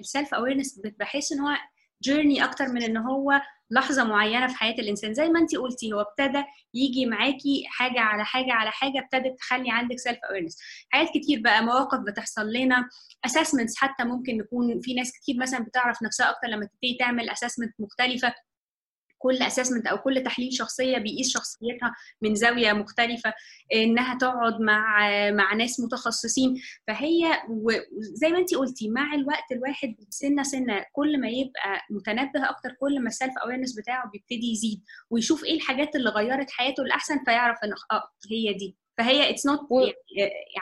[0.00, 1.56] ال self awareness بحس إن هو
[2.02, 5.14] journey أكتر من إن هو لحظة معينة في حياة الإنسان.
[5.14, 6.44] زي ما انت قلتي هو ابتدى
[6.74, 10.58] يجي معاكي حاجة على حاجة على حاجة ابتدت تخلي عندك self awareness
[10.90, 12.88] حاجات كتير بقى مواقف بتحصل لنا
[13.24, 17.72] assessments حتى ممكن نكون في ناس كتير مثلا بتعرف نفسها أكتر لما تبتدي تعمل assessment
[17.78, 18.34] مختلفة.
[19.18, 23.32] كل assessment أو كل تحليل شخصية بيقيس شخصيتها من زاوية مختلفة
[23.74, 26.54] إنها تقعد مع مع ناس متخصصين.
[26.86, 32.70] فهي وزي ما انت قلتي مع الوقت الواحد سنة سنة كل ما يبقى متنبه أكتر
[32.80, 37.24] كل ما ال self awareness بتاعه بيبتدي يزيد ويشوف إيه الحاجات اللي غيرت حياته الاحسن
[37.24, 38.76] فيعرف إن آه هي دي.
[38.98, 39.86] فهي it's not و-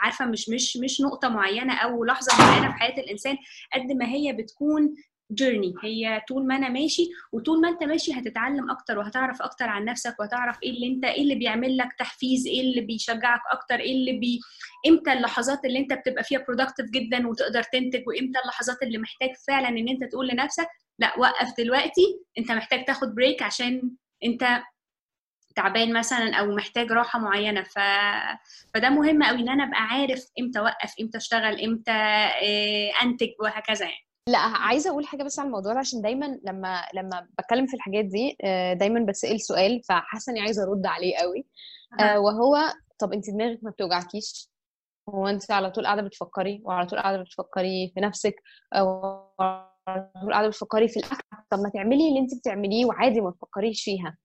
[0.01, 3.37] عارفة مش مش مش نقطة معينة أو لحظة معينة في حياة الإنسان
[3.73, 4.95] قد ما هي بتكون
[5.31, 9.85] journey هي طول ما أنا ماشي وطول ما أنت ماشي هتتعلم أكتر وهتعرف أكتر عن
[9.85, 13.91] نفسك وهتعرف إيه اللي أنت إيه اللي بيعمل لك تحفيز إيه اللي بيشجعك أكتر إيه
[13.95, 14.39] اللي بي
[14.87, 19.67] إمتى اللحظات اللي أنت بتبقى فيها productive جدا وتقدر تنتج وإمتى اللحظات اللي محتاج فعلا
[19.69, 20.67] إن أنت تقول لنفسك
[20.99, 23.91] لا وقف دلوقتي أنت محتاج تاخد break عشان
[24.23, 24.61] أنت
[25.55, 27.63] تعبان مثلا أو محتاج راحة معينة.
[27.63, 27.79] ف...
[28.73, 33.85] فده مهم قوي إن أنا أبقى عارف إمتى أوقف إمتى أشتغل إمتى آه، أنتج وهكذا
[33.85, 34.04] يعني.
[34.29, 38.05] لا عايزة أقول حاجة بس على الموضوع ده عشان دايما لما لما بتكلم في الحاجات
[38.05, 41.45] دي آه، دايما بتسأل سؤال فحاسة إني عايزة أرد عليه قوي.
[41.99, 42.57] آه، وهو
[42.99, 44.49] طب انت دماغك ما بتوجعكيش؟
[45.09, 48.35] هو انت على طول قاعدة بتفكري وعلى طول قاعدة بتفكري في نفسك
[48.73, 49.01] أو
[49.87, 51.23] على طول قاعدة بتفكري في الأكل.
[51.49, 54.17] طب ما تعملي اللي انت بتعمليه وعادي ما تفكريش فيها.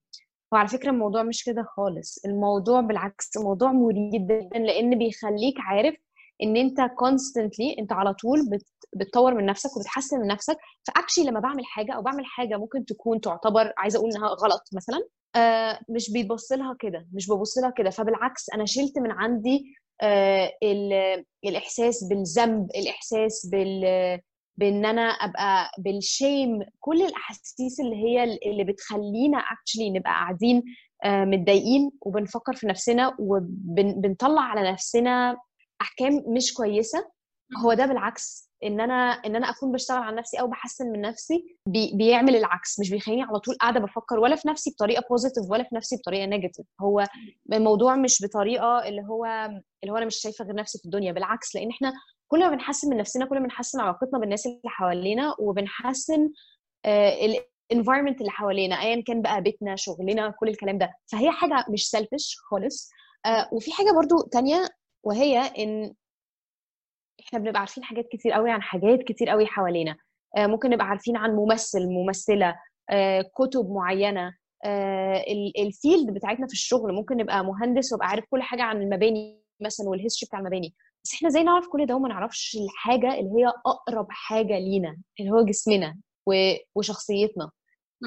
[0.52, 2.24] وعلى فكرة الموضوع مش كده خالص.
[2.24, 5.94] الموضوع بالعكس موضوع مريح جدا لأن بيخليك عارف
[6.42, 10.56] إن أنت constantly أنت على طول بت بتطور من نفسك وبتحسن من نفسك.
[10.86, 14.98] فاكشلي لما بعمل حاجة أو بعمل حاجة ممكن تكون تعتبر عايزة أقول إنها غلط مثلا
[15.36, 17.90] آه مش بيتبص لها كده مش ببص لها كده.
[17.90, 19.64] فبالعكس أنا شلت من عندي
[20.02, 23.84] آه ال- الإحساس بالذنب الإحساس بال
[24.56, 30.62] بإن أنا أبقى بال shame كل الأحاسيس اللي هي اللي بتخلينا actually نبقى قاعدين
[31.04, 35.36] آه، متضايقين وبنفكر في نفسنا وبنطلع على نفسنا
[35.80, 37.10] أحكام مش كويسة.
[37.64, 41.56] هو ده بالعكس إن أنا إن أنا أكون بشتغل على نفسي أو بحسن من نفسي
[41.66, 45.62] بي بيعمل العكس مش بيخليني على طول قاعدة بفكر ولا في نفسي بطريقة positive ولا
[45.62, 47.06] في نفسي بطريقة negative هو
[47.52, 49.24] الموضوع مش بطريقة اللي هو
[49.82, 51.92] اللي هو أنا مش شايفة غير نفسي في الدنيا بالعكس لأن إحنا
[52.28, 56.30] كل ما بنحسن من نفسنا كل ما بنحسن علاقتنا بالناس اللي حوالينا وبنحسن
[57.72, 60.94] ال environment اللي حوالينا ايا كان بقى بيتنا شغلنا كل الكلام ده.
[61.12, 62.90] فهي حاجة مش selfish خالص.
[63.26, 64.68] آه، وفي حاجة برضو تانية
[65.04, 65.94] وهي إن
[67.26, 69.96] إحنا بنبقى عارفين حاجات كتير قوي عن حاجات كتير قوي حوالينا.
[70.36, 72.56] آه، ممكن نبقى عارفين عن ممثل ممثلة
[72.90, 74.34] آه، كتب معينة
[75.58, 76.92] ال field بتاعتنا في الشغل.
[76.94, 80.74] ممكن نبقى مهندس وأبقى عارف كل حاجة عن المباني مثلا وال history بتاع المباني.
[81.04, 85.30] بس إحنا إزاي نعرف كل ده وما نعرفش الحاجة اللي هي أقرب حاجة لينا اللي
[85.30, 85.98] هو جسمنا
[86.74, 87.50] وشخصيتنا؟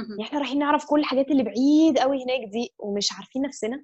[0.10, 3.84] يعني إحنا رايحين نعرف كل الحاجات اللي بعيد قوي هناك دي ومش عارفين نفسنا.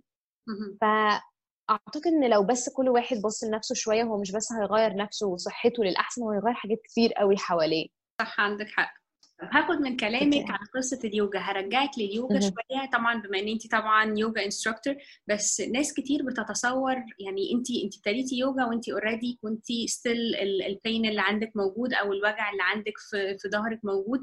[1.69, 5.83] فاعتقد إن لو بس كل واحد بص لنفسه شوية هو مش بس هيغير نفسه وصحته
[5.83, 7.87] للأحسن هو هيغير حاجات كتير قوي حواليه.
[8.21, 8.99] صح عندك حق.
[9.41, 11.39] هاخد من كلامك عن قصة اليوجا.
[11.39, 12.89] هرجعك لليوجا شوية.
[12.93, 14.95] طبعا بما إن انت طبعا يوجا instructor
[15.27, 20.35] بس ناس كتير بتتصور يعني انت انت ابتديتي يوجا وانت already كنتي still
[20.67, 24.19] ال pain اللي عندك موجود أو الوجع اللي عندك في في ظهرك موجود.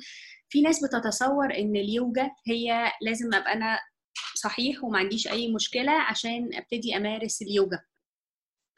[0.49, 3.79] في ناس بتتصور إن اليوجا هي لازم أبقى أنا
[4.37, 7.81] صحيح وما عنديش أي مشكلة عشان أبتدي أمارس اليوجا.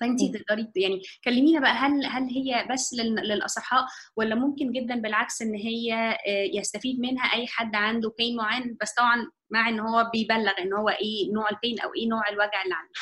[0.00, 5.54] فانت تقدري يعني كلمينا بقى هل هل هي بس للأصحاء ولا ممكن جدا بالعكس إن
[5.54, 5.94] هي
[6.26, 10.72] آه، يستفيد منها أي حد عنده بين معين؟ بس طبعا مع إن هو بيبلغ إن
[10.72, 13.00] هو إيه نوع البين أو إيه نوع الوجع اللي عنده.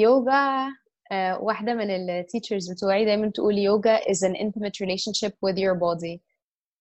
[0.00, 5.74] يوجا uh, واحدة من التيتشرز بتوعي دايما تقول يوجا is an intimate relationship with your
[5.74, 6.20] body.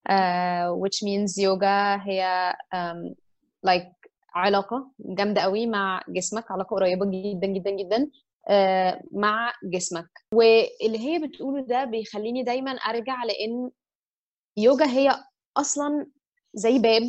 [0.10, 3.16] uh, which means يوجا هي um,
[3.68, 4.05] like
[4.36, 8.10] علاقة جامدة قوي مع جسمك علاقة قريبة جدا جدا جدا
[8.50, 10.08] آه، مع جسمك.
[10.34, 13.72] واللي هي بتقوله ده بيخليني دايما أرجع لأن
[14.58, 15.16] يوجا هي
[15.58, 16.08] أصلا
[16.54, 17.02] زي باب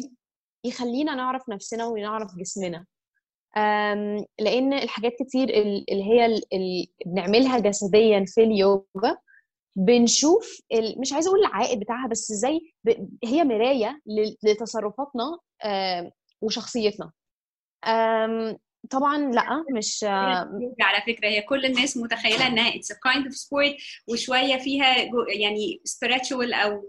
[0.65, 2.87] يخلينا نعرف نفسنا ونعرف جسمنا.
[4.39, 9.17] لأن الحاجات كتير اللي هي اللي بنعملها جسديا في اليوجا
[9.77, 10.61] بنشوف
[11.01, 12.61] مش عايزة أقول العائد بتاعها بس زي
[13.25, 14.01] هي مراية
[14.43, 15.39] لتصرفاتنا
[16.41, 17.13] وشخصيتنا.
[18.91, 20.05] طبعا لا مش
[20.81, 23.77] على فكرة هي كل الناس متخيلة إنها it's kind of sport
[24.09, 24.97] وشوية فيها
[25.39, 26.87] يعني spiritual أو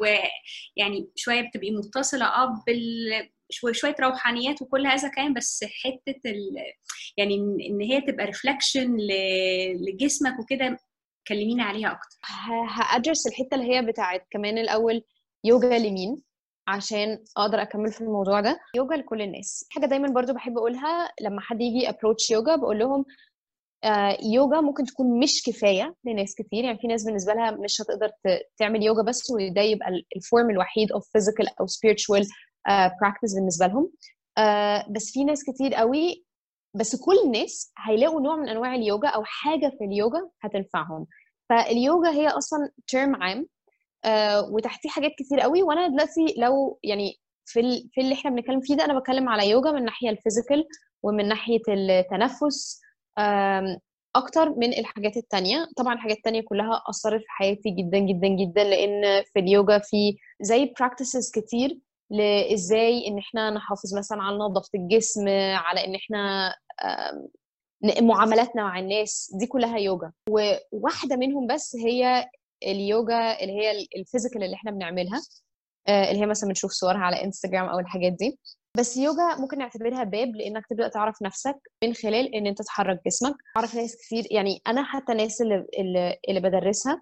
[0.75, 6.55] يعني شوية بتبقي متصلة آه بال شوية روحانيات وكل هذا كان بس حتة ال...
[7.17, 7.35] يعني
[7.69, 8.97] إن هي تبقى reflection
[9.87, 10.77] لجسمك وكده
[11.27, 12.17] كلمينا عليها أكتر.
[12.69, 15.03] هأدرس الحتة اللي هي بتاعت كمان الأول
[15.43, 16.21] يوجا لمين؟
[16.67, 18.59] عشان أقدر أكمل في الموضوع ده.
[18.75, 19.65] يوجا لكل الناس.
[19.69, 23.05] حاجة دايما برضو بحب أقولها لما حد يجي approach يوجا بقول لهم
[23.83, 26.63] آه يوجا ممكن تكون مش كفاية لناس كتير.
[26.63, 28.09] يعني في ناس بالنسبة لها مش هتقدر
[28.57, 32.27] تعمل يوجا بس وده يبقى ال form الوحيد of physical أو spiritual
[33.01, 33.91] practice uh, بالنسبة لهم.
[34.39, 36.25] uh, بس في ناس كتير قوي
[36.73, 41.07] بس كل الناس هيلاقوا نوع من أنواع اليوجا أو حاجة في اليوجا هتنفعهم.
[41.49, 43.39] فاليوجا هي أصلا term عام.
[43.39, 43.56] آه
[44.51, 45.63] وتحتيه حاجات كتير قوي.
[45.63, 47.89] وأنا دلوقتي لو يعني في ال...
[47.93, 50.67] في اللي إحنا بنتكلم فيه ده أنا بتكلم على يوجا من الناحيه ال physical
[51.03, 52.81] ومن ناحية التنفس
[54.15, 55.67] أكتر من الحاجات التانية.
[55.77, 60.73] طبعا الحاجات التانية كلها أثرت في حياتي جدا جدا جدا لأن في اليوجا في زي
[60.79, 61.79] practices كتير
[62.09, 66.53] لإزاي إن إحنا نحافظ مثلا على نظافة الجسم على إن إحنا
[68.01, 69.31] معاملاتنا مع الناس.
[69.39, 70.11] دي كلها يوجا.
[70.29, 72.25] وواحده منهم بس هي
[72.63, 75.21] اليوجا اللي هي ال physical اللي إحنا بنعملها
[75.87, 78.39] آه، اللي هي مثلا بنشوف صورها على انستغرام أو الحاجات دي.
[78.77, 83.35] بس يوجا ممكن نعتبرها باب لإنك تبدأ تعرف نفسك من خلال إن أنت تحرك جسمك.
[83.57, 85.65] أعرف ناس كتير يعني أنا حتى الناس اللي
[86.29, 87.01] اللي بدرسها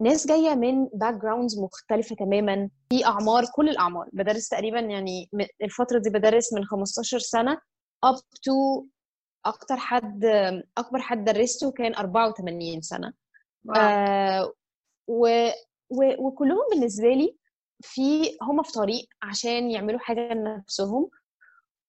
[0.00, 2.70] ناس جاية من backgrounds مختلفة تماما.
[2.88, 4.08] في أعمار كل الأعمار.
[4.12, 5.28] بدرس تقريبا يعني
[5.62, 7.58] الفترة دي بدرس من 15 سنة
[8.04, 8.84] up to
[9.46, 10.24] أكتر حد
[10.78, 13.12] أكبر حد درسته كان 84 سنة.
[13.76, 14.52] آه
[15.08, 15.48] و...
[15.90, 16.26] و...
[16.26, 17.36] وكلهم بالنسبة لي
[17.82, 21.10] في هم في طريق عشان يعملوا حاجة لنفسهم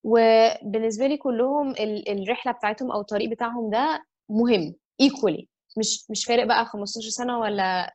[0.04, 2.08] وبالنسبة لي كلهم ال...
[2.22, 7.94] الرحلة بتاعتهم أو الطريق بتاعهم ده مهم equally مش مش فارق بقى 15 سنة ولا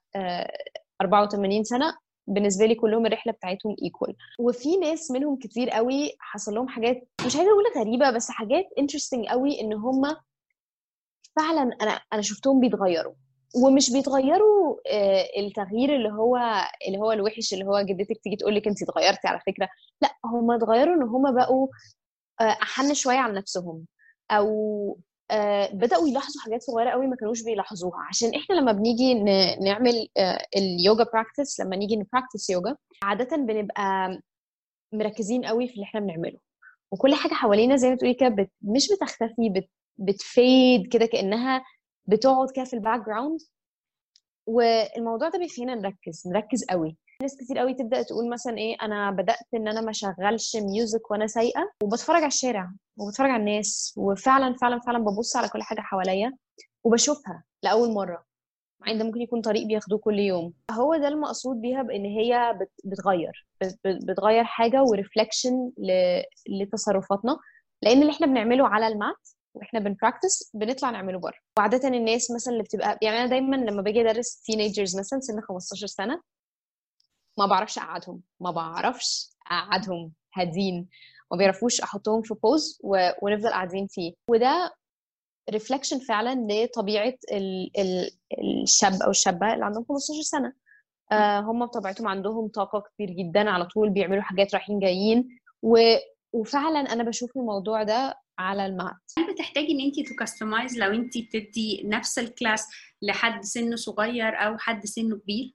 [1.01, 6.67] 84 سنة بالنسبة لي كلهم الرحلة بتاعتهم equal وفي ناس منهم كتير قوي حصل لهم
[6.67, 10.15] حاجات مش عايزة أقول غريبة بس حاجات interesting قوي إن هم
[11.35, 13.13] فعلا أنا أنا شفتهم بيتغيروا.
[13.63, 16.37] ومش بيتغيروا آه، التغيير اللي هو
[16.87, 19.69] اللي هو الوحش اللي هو جدتك تيجي تقول لك انت اتغيرتي على فكرة.
[20.01, 21.67] لا هم اتغيروا إن هم بقوا
[22.41, 23.85] آه، أحن شوية على نفسهم.
[24.31, 24.47] أو
[25.31, 27.99] آه، بدأوا يلاحظوا حاجات صغيرة قوي ما كانوش بيلاحظوها.
[28.09, 29.13] عشان إحنا لما بنيجي
[29.63, 30.07] نعمل
[30.57, 34.19] اليوجا practice لما نيجي ن practice يوجا عادة بنبقى
[34.93, 36.39] مركزين قوي في اللي إحنا بنعمله.
[36.91, 38.49] وكل حاجة حوالينا زي ما تقولي كده.
[38.61, 39.69] مش بتختفي بت...
[39.97, 41.63] بتفيد كده كأنها
[42.07, 43.39] بتقعد كده في ال background
[44.47, 46.97] والموضوع ده بيخلينا نركز نركز قوي.
[47.21, 51.27] ناس كتير قوي تبدأ تقول مثلا إيه أنا بدأت إن أنا ما أشغلش music وأنا
[51.27, 56.37] سايقة وبتفرج على الشارع وبتفرج على الناس وفعلا فعلا فعلا ببص على كل حاجة حواليا
[56.83, 58.25] وبشوفها لأول مرة.
[58.81, 60.53] مع إن ده ممكن يكون طريق بياخدوه كل يوم.
[60.71, 65.71] هو ده المقصود بيها بإن هي بت- بتغير بت- بت- بتغير حاجة و reflection
[66.49, 67.37] لتصرفاتنا.
[67.81, 71.37] لأن اللي إحنا بنعمله على ال mat وإحنا بن practice بنطلع نعمله بره.
[71.57, 75.87] وعادة الناس مثلا اللي بتبقى يعني أنا دايما لما باجي أدرس teenagers مثلا سن 15
[75.87, 76.21] سنة
[77.39, 80.89] ما بعرفش أقعدهم ما بعرفش أقعدهم هادين
[81.31, 83.09] ما بيعرفوش أحطهم في pose و...
[83.21, 84.13] ونفضل قاعدين فيه.
[84.29, 84.75] وده
[85.49, 87.71] reflection فعلا لطبيعة ال...
[87.79, 88.09] ال...
[88.63, 90.53] الشاب أو الشابة اللي عندهم 15 سنة.
[91.11, 95.39] آه هم بطبيعتهم عندهم طاقة كتير جدا على طول بيعملوا حاجات رايحين جايين.
[95.61, 95.77] و...
[96.33, 100.91] وفعلا أنا بشوف الموضوع ده على ال mat هل بتحتاجي إن انت ت customize لو
[100.93, 102.67] انت بتدي نفس ال class
[103.02, 105.54] لحد سنه صغير أو حد سنه كبير؟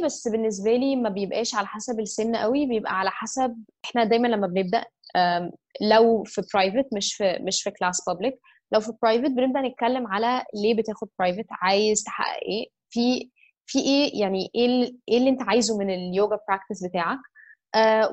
[0.00, 4.28] 100% بس بالنسبة لي ما بيبقاش على حسب السن قوي بيبقى على حسب إحنا دايما
[4.28, 4.84] لما بنبدأ
[5.80, 8.38] لو في private مش في مش في class public
[8.72, 13.30] لو في private بنبدأ نتكلم على ليه بتاخد private عايز تحقق إيه؟ في
[13.66, 17.18] في إيه؟ يعني إيه إيه اللي أنت عايزه من اليوجا practice بتاعك؟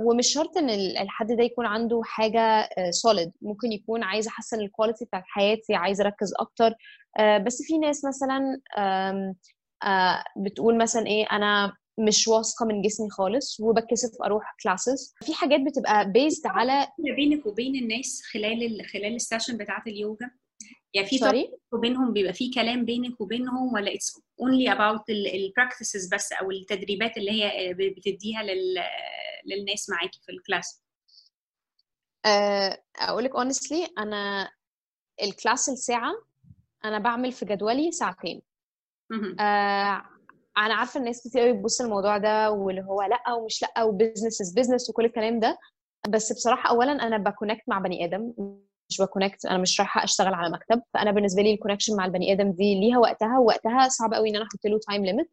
[0.01, 4.67] ومش شرط إن ال- الحد ده يكون عنده حاجة solid ممكن يكون عايز أحسن ال
[4.67, 6.73] quality بتاعت حياتي عايز أركز أكتر.
[7.19, 13.59] آه بس في ناس مثلا آه بتقول مثلا إيه أنا مش واثقة من جسمي خالص
[13.59, 18.85] وبتكسف أروح classes في حاجات بتبقى based على بينك وبين الناس خلال ال...
[18.85, 20.29] خلال ال session بتاعت اليوجا
[20.93, 26.13] يعني في sorry وبينهم بيبقى في كلام بينك وبينهم ولا it's only about ال practices
[26.13, 28.75] بس أو التدريبات اللي هي بتديها لل...
[29.45, 30.81] للناس معاكي في ال class
[32.99, 34.51] أقول لك honestly أنا
[35.23, 36.13] ال class الساعة
[36.85, 38.41] أنا بعمل في جدولي ساعتين.
[39.39, 40.03] آه
[40.57, 44.41] أنا عارفة الناس كتير قوي بتبص الموضوع ده واللي هو لأ ومش لأ و business
[44.41, 45.57] is business وكل الكلام ده.
[46.09, 48.33] بس بصراحة اولا أنا ب connect مع بني آدم.
[48.91, 50.81] مش ب connect أنا مش رايحة أشتغل على مكتب.
[50.93, 54.35] فأنا بالنسبة لي ال connection مع البني آدم دي ليها وقتها ووقتها صعب قوي إن
[54.35, 55.31] أنا أحط له time limit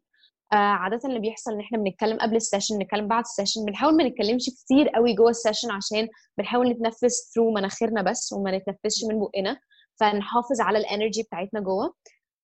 [0.53, 3.95] آه عادة اللي بيحصل إن إحنا بنتكلم قبل ال session نتكلم بعد ال session بنحاول
[3.97, 9.03] ما نتكلمش كتير قوي جوه ال session عشان بنحاول نتنفس through مناخيرنا بس وما نتنفسش
[9.03, 9.59] من بقنا.
[9.99, 11.93] فنحافظ على ال energy بتاعتنا جوه.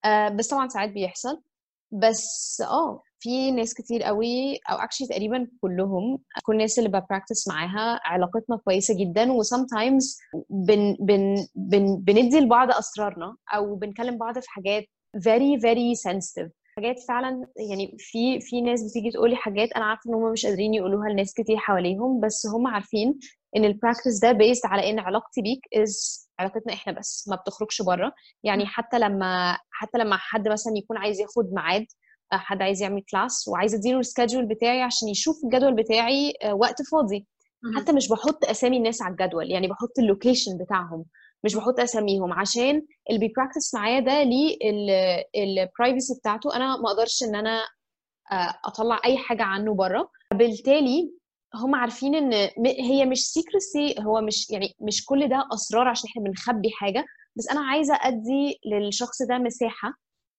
[0.05, 1.41] آه بس طبعا ساعات بيحصل.
[1.91, 3.01] بس آه.
[3.25, 8.57] في ناس كتير قوي أو actually تقريبا كلهم كل الناس اللي ب practice معاها علاقتنا
[8.57, 10.17] كويسة جدا و sometimes
[10.49, 14.83] بن بن بن بندي لبعض أسرارنا أو بنكلم بعض في حاجات
[15.17, 16.49] very very sensitive.
[16.77, 20.73] حاجات فعلا يعني في في ناس بتيجي تقولي حاجات أنا عارفة إن هم مش قادرين
[20.73, 23.19] يقولوها لناس كتير حواليهم بس هم عارفين
[23.55, 27.81] إن ال practice ده based على إن علاقتي بيك is علاقتنا إحنا بس ما بتخرجش
[27.81, 28.13] بره.
[28.43, 31.85] يعني حتى لما حتى لما حد مثلا يكون عايز ياخد ميعاد
[32.31, 36.81] حد عايز يعمل class وعايز أديله ال schedule بتاعي عشان يشوف الجدول بتاعي آه، وقت
[36.91, 37.27] فاضي.
[37.75, 41.05] حتى مش بحط أسامي الناس على الجدول يعني بحط ال location بتاعهم
[41.43, 44.57] مش بحط أساميهم عشان اللي بي practice معايا ده ليه
[45.35, 46.55] ال privacy بتاعته.
[46.55, 47.59] أنا ما أقدرش إن أنا
[48.31, 50.09] آه، أطلع أي حاجة عنه بره.
[50.33, 51.11] بالتالي
[51.55, 56.21] هم عارفين إن هي مش secrecy هو مش يعني مش كل ده أسرار عشان إحنا
[56.23, 57.05] بنخبي حاجة.
[57.37, 59.93] بس أنا عايزة أدي للشخص ده مساحة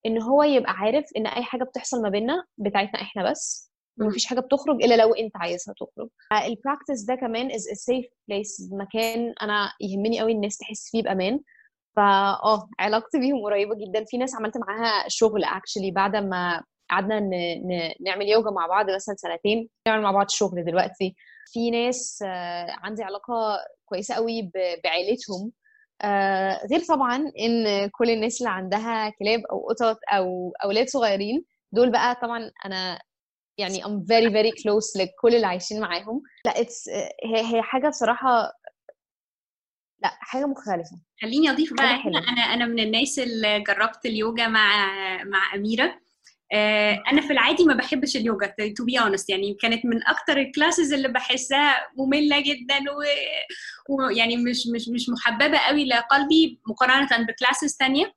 [0.06, 4.40] إن هو يبقى عارف إن أي حاجة بتحصل ما بيننا بتاعتنا إحنا بس ومفيش حاجة
[4.40, 6.08] بتخرج إلا لو أنت عايزها تخرج.
[6.46, 11.40] ال practice ده كمان is safe place مكان أنا يهمني قوي الناس تحس فيه بأمان.
[11.96, 12.02] فا
[12.44, 14.04] آه علاقتي بيهم قريبة جدا.
[14.04, 17.30] في ناس عملت معاها شغل actually بعد ما قعدنا ن...
[17.68, 17.92] ن...
[18.00, 19.68] نعمل يوجا مع بعض مثلا سنتين.
[19.88, 21.16] نعمل مع بعض شغل دلوقتي.
[21.52, 24.52] في ناس آه، عندي علاقة كويسة قوي ب...
[24.84, 25.52] بعيلتهم.
[26.02, 31.90] آه، غير طبعا إن كل الناس اللي عندها كلاب أو قطط أو أولاد صغيرين دول
[31.90, 33.00] بقى طبعا أنا
[33.58, 36.22] يعني I'm very very close لكل اللي عايشين معاهم.
[36.44, 36.88] لا it's
[37.24, 38.52] هي هي حاجة بصراحة
[40.02, 41.00] لا حاجة مختلفة.
[41.22, 42.18] خليني أضيف بقى هنا.
[42.18, 44.86] أنا أنا من الناس اللي جربت اليوجا مع
[45.24, 46.00] مع أميرة.
[47.12, 50.92] أنا في العادي ما بحبش اليوجا to be honest يعني كانت من أكتر ال classes
[50.92, 52.78] اللي بحسها مملة جدا
[53.88, 58.14] ويعني مش مش مش محببة قوي لقلبي مقارنة ب classes تانية.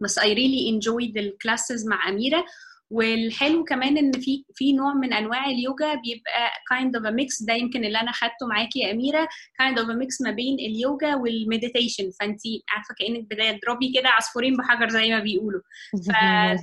[0.00, 2.44] بس I really enjoyed ال classes مع أميرة.
[2.90, 7.46] والحلو كمان إن في في نوع من أنواع اليوجا بيبقى kind of a mix.
[7.46, 9.28] ده يمكن اللي أنا خدته معاكي يا أميرة.
[9.62, 14.56] kind of a mix ما بين اليوجا وال meditation فانت عارفة كأنك بتضربي كده عصفورين
[14.56, 15.60] بحجر زي ما بيقولوا.
[16.06, 16.10] ف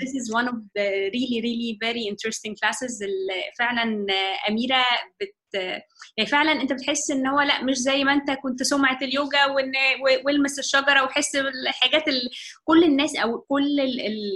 [0.01, 4.05] this is one of the really really very interesting classes اللي فعلا
[4.49, 4.83] أميرة
[5.21, 5.35] بت
[6.17, 9.71] يعني فعلا أنت بتحس إن هو لأ مش زي ما أنت كنت سمعة اليوجا وإن
[10.25, 12.21] والمس الشجرة وحس بالحاجات ال...
[12.63, 13.99] كل الناس أو كل ال...
[14.01, 14.33] ال...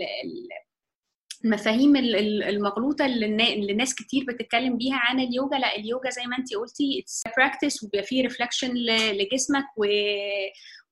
[1.45, 5.58] المفاهيم المغلوطة اللي الناس كتير بتتكلم بيها عن اليوجا.
[5.58, 7.06] لا اليوجا زي ما انت قلتي
[7.38, 8.73] practice وبيبقى فيه reflection
[9.12, 9.86] لجسمك و...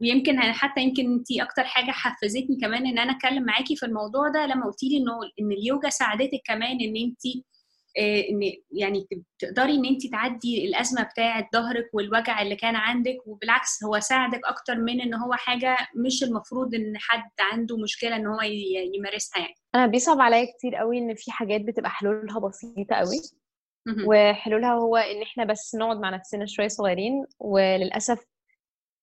[0.01, 4.45] ويمكن حتى يمكن انت أكتر حاجة حفزتني كمان إن أنا أتكلم معاكي في الموضوع ده
[4.45, 7.21] لما قلتي لي إنه إن اليوجا ساعدتك كمان إن انت
[7.99, 8.39] إن
[8.71, 9.05] يعني
[9.39, 14.75] تقدري إن انت تعدي الأزمة بتاعة ظهرك والوجع اللي كان عندك وبالعكس هو ساعدك أكتر
[14.75, 18.41] من إن هو حاجة مش المفروض إن حد عنده مشكلة إن هو
[18.95, 19.55] يمارسها يعني.
[19.77, 23.21] أنا بيصعب عليا كتير قوي إن في حاجات بتبقى حلولها بسيطة قوي.
[24.05, 28.25] وحلولها هو إن إحنا بس نقعد مع نفسنا شوية صغيرين وللأسف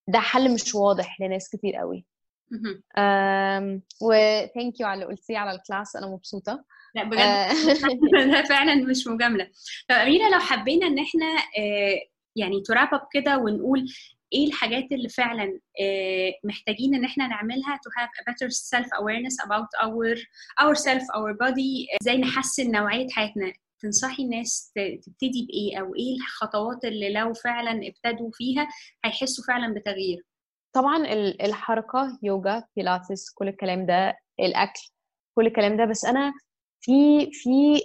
[0.08, 2.06] ده حل مش واضح لناس كتير قوي.
[4.02, 6.64] و thank you على اللي قلتيه على ال class أنا مبسوطة.
[6.94, 7.18] لا بجد.
[8.32, 9.50] ده فعلا مش مجاملة.
[9.88, 11.26] طب أميرة لو حبينا إن إحنا
[12.36, 13.86] يعني تراب اب كده ونقول
[14.34, 15.60] إيه الحاجات اللي فعلا
[16.44, 20.16] محتاجين إن إحنا نعملها to have a better self awareness about our
[20.66, 23.52] ourself our body إزاي نحسن نوعية حياتنا.
[23.80, 28.68] تنصحي الناس تبتدي بإيه؟ أو إيه الخطوات اللي لو فعلا ابتدوا فيها
[29.04, 30.22] هيحسوا فعلا بتغيير؟
[30.74, 30.96] طبعا
[31.44, 34.80] الحركة يوجا بيلاتس كل الكلام ده الأكل
[35.34, 35.84] كل الكلام ده.
[35.84, 36.32] بس أنا
[36.80, 37.80] في في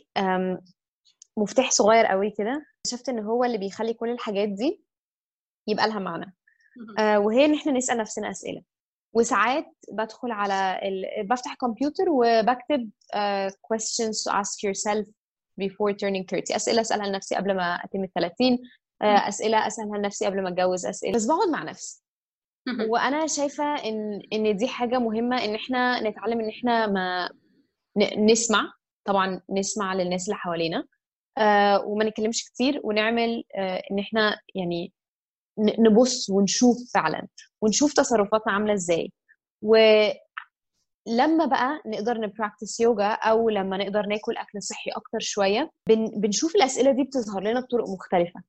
[1.37, 2.65] مفتاح صغير قوي كده.
[2.85, 4.83] اكتشفت إن هو اللي بيخلي كل الحاجات دي
[5.67, 6.25] يبقى لها معنى.
[6.25, 6.38] آه
[7.17, 8.61] وهي إن إحنا نسأل نفسنا أسئلة.
[9.13, 11.27] وساعات بدخل على ال...
[11.27, 15.05] بفتح كمبيوتر وبكتب uh, questions to ask yourself
[15.61, 18.59] before turning 30 أسئلة أسألها لنفسي قبل ما أتم ال 30 uh,
[19.03, 20.85] أسئلة أسألها لنفسي قبل ما أتجوز.
[20.85, 21.13] أسئلة.
[21.13, 22.03] بس بقعد مع نفسي.
[22.89, 27.29] وأنا شايفة ان إن دي حاجة مهمة إن إحنا نتعلم إن إحنا ما
[28.17, 28.73] نسمع.
[29.05, 30.83] طبعا نسمع للناس اللي حوالينا.
[31.37, 34.93] آه وما نتكلمش كتير ونعمل آه إن إحنا يعني
[35.79, 37.27] نبص ونشوف فعلا
[37.61, 39.11] ونشوف تصرفاتنا عاملة إزاي.
[39.61, 46.55] ولما بقى نقدر نبراكتس يوجا أو لما نقدر ناكل أكل صحي أكتر شوية بن بنشوف
[46.55, 48.41] الأسئلة دي بتظهر لنا بطرق مختلفة.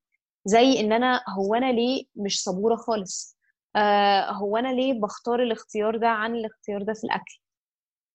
[0.44, 3.37] زي إن أنا هو أنا ليه مش صبورة خالص؟
[3.77, 7.38] آه هو أنا ليه بختار الاختيار ده عن الاختيار ده في الأكل؟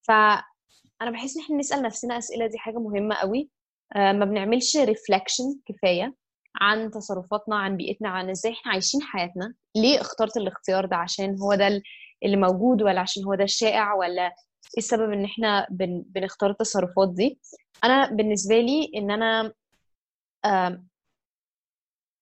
[0.01, 3.49] فانا بحس إن إحنا نسأل نفسنا أسئلة دي حاجة مهمة قوي.
[3.95, 6.15] آه ما بنعملش reflection كفاية.
[6.61, 9.53] عن تصرفاتنا عن بيئتنا عن إزاي إحنا عايشين حياتنا.
[9.75, 11.81] ليه اخترت الاختيار ده؟ عشان هو ده
[12.23, 14.33] اللي موجود ولا عشان هو ده الشائع ولا إيه
[14.77, 16.03] السبب ان إحنا بن...
[16.07, 17.39] بنختار التصرفات دي؟
[17.83, 19.53] أنا بالنسبة لي إن أنا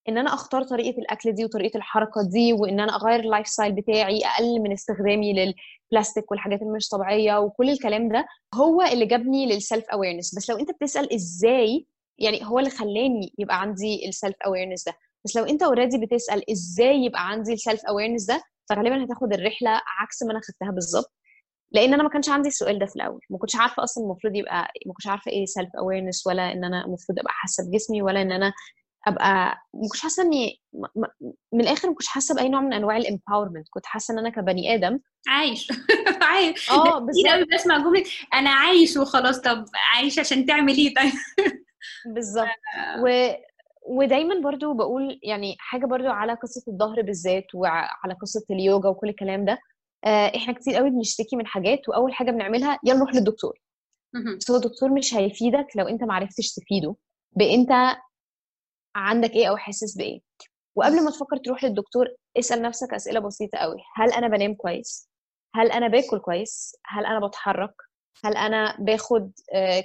[0.09, 4.19] إن أنا أختار طريقة الأكل دي وطريقة الحركة دي وإن أنا أغير ال lifestyle بتاعي
[4.25, 9.85] أقل من استخدامي للبلاستيك والحاجات اللي مش طبيعية وكل الكلام ده هو اللي جابني لل
[9.85, 11.85] self-awareness بس لو أنت بتسأل إزاي
[12.19, 14.93] يعني هو اللي خلاني يبقى عندي ال self-awareness ده.
[15.25, 20.23] بس لو انت already بتسأل إزاي يبقى عندي ال self-awareness ده فغالبا هتاخد الرحلة عكس
[20.23, 21.13] ما أنا خدتها بالظبط.
[21.71, 23.19] لأن أنا ما كانش عندي السؤال ده في الأول.
[23.29, 27.19] ما كنتش عارفة أصلا المفروض يبقى ما كنتش عارفة إيه self-awareness ولا إن أنا المفروض
[27.19, 28.53] أبقى حاسة بجسمي ولا إن أنا
[29.07, 30.59] أبقى ما كنتش حاسة إني
[31.53, 34.29] من الآخر ما كنتش حاسة بأي نوع من أنواع ال empowerment كنت حاسة إن أنا
[34.29, 34.99] كبني آدم.
[35.27, 35.67] عايش.
[36.21, 36.69] عايش.
[36.71, 37.27] آه بالظبط.
[37.33, 39.39] قوي بسمع جملة أنا عايش وخلاص.
[39.41, 41.11] طب عايش عشان تعمل إيه؟ طيب.
[42.05, 42.47] بالظبط.
[43.03, 43.31] و...
[43.87, 49.45] ودايما برضو بقول يعني حاجة برضو على قصة الظهر بالذات وعلى قصة اليوجا وكل الكلام
[49.45, 49.59] ده
[50.35, 53.59] إحنا كتير قوي بنشتكي من حاجات وأول حاجة بنعملها يلا نروح للدكتور.
[54.37, 56.95] بس هو الدكتور مش هيفيدك لو أنت ما عرفتش تفيده
[57.31, 57.71] بأنت
[58.95, 60.19] عندك إيه أو حاسس بإيه.
[60.75, 62.07] وقبل ما تفكر تروح للدكتور
[62.39, 63.77] اسأل نفسك أسئلة بسيطة قوي.
[63.95, 65.09] هل أنا بنام كويس؟
[65.55, 67.73] هل أنا باكل كويس؟ هل أنا بتحرك؟
[68.25, 69.31] هل أنا باخد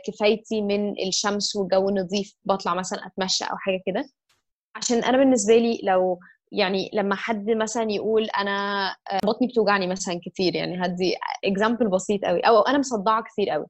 [0.06, 4.08] كفايتي من الشمس والجو نظيف بطلع مثلا أتمشى أو حاجة كده؟
[4.76, 6.18] عشان أنا بالنسبة لي لو
[6.52, 11.14] يعني لما حد مثلا يقول أنا بطني بتوجعني مثلا كتير يعني هدي
[11.44, 13.66] example بسيط قوي أو أنا مصدعة كتير قوي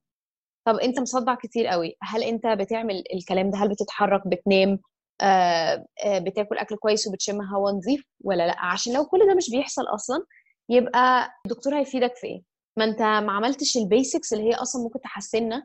[0.64, 4.78] طب أنت مصدع كتير قوي هل أنت بتعمل الكلام ده؟ هل بتتحرك بتنام
[5.20, 9.82] آه بتاكل أكل كويس وبتشم هواء نظيف ولا لأ؟ عشان لو كل ده مش بيحصل
[9.94, 10.24] أصلا
[10.68, 12.42] يبقى الدكتور هيفيدك في إيه؟
[12.78, 15.64] ما انت ما عملتش ال basics اللي هي أصلا ممكن تحسننا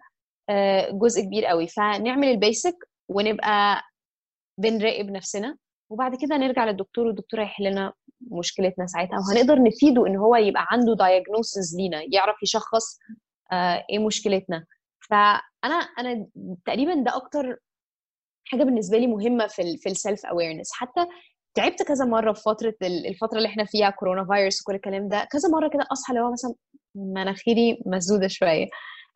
[0.49, 1.68] آه جزء كبير قوي.
[1.68, 2.76] فنعمل ال basic
[3.09, 3.82] ونبقى
[4.59, 5.57] بنراقب نفسنا
[5.91, 9.18] وبعد كده نرجع للدكتور والدكتور هيحل لنا مشكلتنا ساعتها.
[9.20, 12.99] وهنقدر نفيده إن هو يبقى عنده diagnosis لينا يعرف يشخص
[13.51, 14.66] آه، إيه مشكلتنا.
[15.09, 16.28] فأنا أنا
[16.66, 17.57] تقريبا ده أكتر
[18.45, 21.05] حاجة بالنسبة لي مهمة في في ال self-awareness حتى
[21.55, 25.28] تعبت كذا مرة في فترة ال- الفترة اللي إحنا فيها كورونا فيروس وكل الكلام ده.
[25.32, 26.53] كذا مرة كده أصحى اللي هو مثلا
[26.96, 28.66] مناخيري مسدودة شوية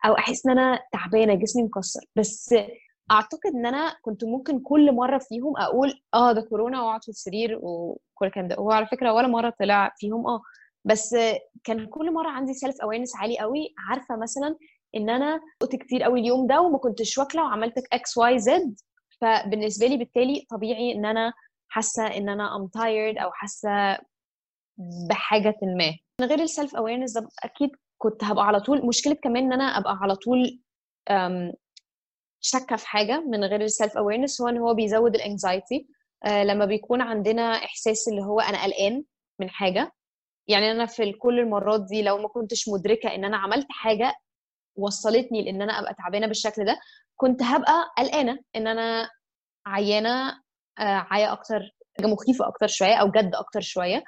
[0.06, 2.00] أو أحس إن أنا تعبانة جسمي مكسر.
[2.16, 2.54] بس
[3.10, 7.58] أعتقد إن أنا كنت ممكن كل مرة فيهم أقول آه ده كورونا واقعد في السرير
[7.62, 8.56] وكل الكلام ده.
[8.56, 10.40] هو على فكرة ولا مرة طلع فيهم آه.
[10.84, 11.16] بس
[11.64, 14.56] كان كل مرة عندي self-awareness عالي قوي عارفة مثلا
[14.96, 18.74] إن أنا قلت كتير قوي اليوم ده وما كنتش واكلة وعملت X Y Z
[19.20, 21.32] فبالنسبة لي بالتالي طبيعي إن أنا
[21.68, 23.98] حاسة إن أنا I'm tired أو حاسة
[25.08, 25.92] بحاجة ما.
[26.20, 29.98] من غير ال self-awareness ده أكيد كنت هبقى على طول مشكلة كمان إن أنا أبقى
[30.02, 30.60] على طول
[32.40, 35.88] شاكة في حاجة من غير ال self-awareness هو إن هو بيزود ال anxiety
[36.26, 39.04] لما بيكون عندنا إحساس اللي هو أنا قلقان
[39.40, 39.92] من حاجة.
[40.48, 44.12] يعني أنا في كل المرات دي لو ما كنتش مدركة إن أنا عملت حاجة
[44.76, 46.78] وصلتني لإن أنا أبقى تعبانة بالشكل ده
[47.16, 49.10] كنت هبقى قلقانة إن أنا
[49.66, 50.28] عيانة
[50.78, 51.60] آه، عيا أكتر
[52.00, 54.04] مخيفة أكتر شوية أو جد أكتر شوية.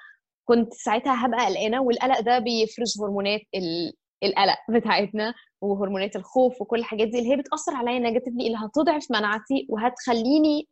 [0.51, 3.93] كنت ساعتها هبقى قلقانة والقلق ده بيفرز هرمونات ال-
[4.25, 9.67] القلق بتاعتنا وهرمونات الخوف وكل الحاجات دي اللي هي بتأثر عليا نيجاتيفلي اللي هتضعف مناعتي
[9.69, 10.69] وهتخليني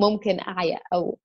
[0.00, 1.18] ممكن اعيا أو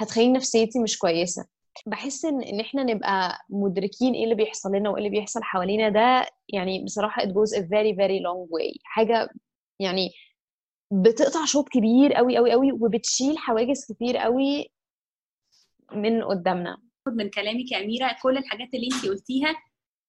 [0.00, 1.46] هتخليني نفسيتي مش كويسة.
[1.86, 6.26] بحس ان إن إحنا نبقى مدركين إيه اللي بيحصل لنا وإيه اللي بيحصل حوالينا ده
[6.48, 8.78] يعني بصراحة it goes a very very long way.
[8.84, 9.28] حاجة
[9.80, 10.10] يعني
[10.90, 14.70] بتقطع شوط كبير قوي قوي قوي وبتشيل حواجز كتير قوي
[15.92, 16.87] من قدامنا.
[17.16, 19.54] من كلامك يا اميره كل الحاجات اللي انت قلتيها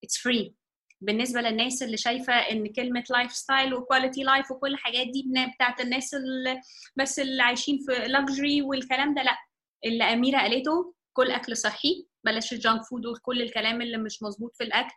[0.04, 0.54] it's free
[1.00, 5.24] بالنسبة للناس اللي شايفة إن كلمة lifestyle و quality life وكل الحاجات دي
[5.54, 6.60] بتاعت الناس اللي
[6.96, 9.36] بس اللي عايشين في luxury والكلام ده لأ.
[9.84, 14.56] اللي أميرة قالته كل أكل صحي بلاش ال junk food وكل الكلام اللي مش مظبوط
[14.56, 14.94] في الأكل.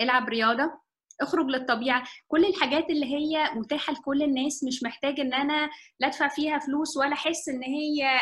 [0.00, 0.80] العب رياضة.
[1.20, 2.04] اخرج للطبيعة.
[2.28, 6.96] كل الحاجات اللي هي متاحة لكل الناس مش محتاج إن أنا لا أدفع فيها فلوس
[6.96, 8.20] ولا أحس إن هي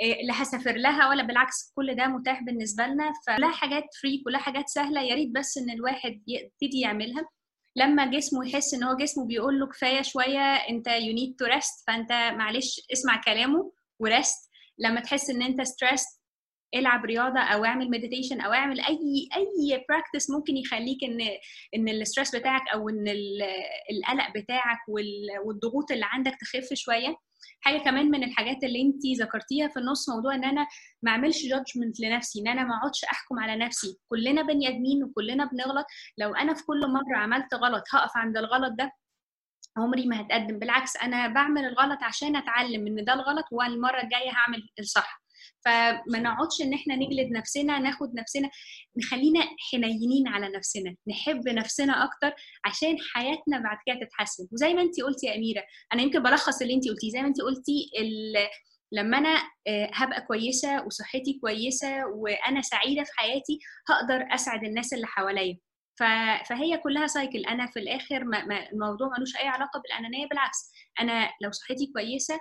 [0.00, 3.12] إيه، لا هسافر لها ولا بالعكس كل ده متاح بالنسبة لنا.
[3.26, 5.02] فكلها حاجات free كلها حاجات سهلة.
[5.02, 7.28] يا ريت بس إن الواحد يبتدي يعملها.
[7.76, 11.84] لما جسمه يحس إن هو جسمه بيقول له كفاية شوية أنت you need to rest
[11.86, 16.06] فأنت معلش اسمع كلامه و rest لما تحس إن أنت stressed
[16.74, 21.20] العب رياضة أو أعمل meditation أو أعمل أي أي practice ممكن يخليك إن
[21.74, 23.42] إن ال stress بتاعك أو إن ال-
[23.90, 27.16] القلق بتاعك وال- والضغوط اللي عندك تخف شوية.
[27.60, 30.66] حاجة كمان من الحاجات اللي انت ذكرتيها في النص موضوع إن أنا
[31.02, 33.98] ما أعملش judgment لنفسي إن أنا ما أقعدش أحكم على نفسي.
[34.08, 35.86] كلنا بني آدمين وكلنا بنغلط.
[36.18, 38.92] لو أنا في كل مرة عملت غلط هقف عند الغلط ده
[39.76, 40.58] عمري ما هتقدم.
[40.58, 45.21] بالعكس أنا بعمل الغلط عشان أتعلم إن ده الغلط والمرة الجاية هعمل الصح.
[45.64, 48.50] فما نقعدش إن إحنا نجلد نفسنا ناخد نفسنا
[48.96, 49.40] نخلينا
[49.72, 52.32] حنينين على نفسنا نحب نفسنا أكتر
[52.64, 54.48] عشان حياتنا بعد كده تتحسن.
[54.52, 57.10] وزي ما انت قلتي يا أميرة أنا يمكن بلخص اللي انت قلتيه.
[57.10, 57.90] زي ما انت قلتي
[58.92, 63.58] لما أنا آه، هبقى كويسة وصحتي كويسة وأنا سعيدة في حياتي
[63.88, 65.58] هقدر أسعد الناس اللي حواليا.
[66.48, 70.72] فهي كلها cycle أنا في الآخر ما الموضوع ملوش أي علاقة بالأنانية بالعكس.
[71.00, 72.38] أنا لو صحتي كويسة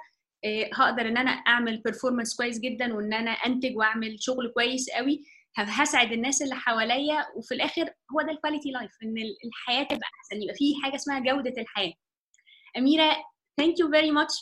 [0.74, 5.22] هقدر إن أنا أعمل performance كويس جدا وإن أنا أنتج وأعمل شغل كويس قوي
[5.58, 10.08] هسعد الناس اللي حواليا وفي الآخر هو ده ال quality life إن ال- الحياة تبقى
[10.20, 11.94] أحسن يبقى في حاجة اسمها جودة الحياة.
[12.78, 13.16] أميرة
[13.58, 14.34] thank you very much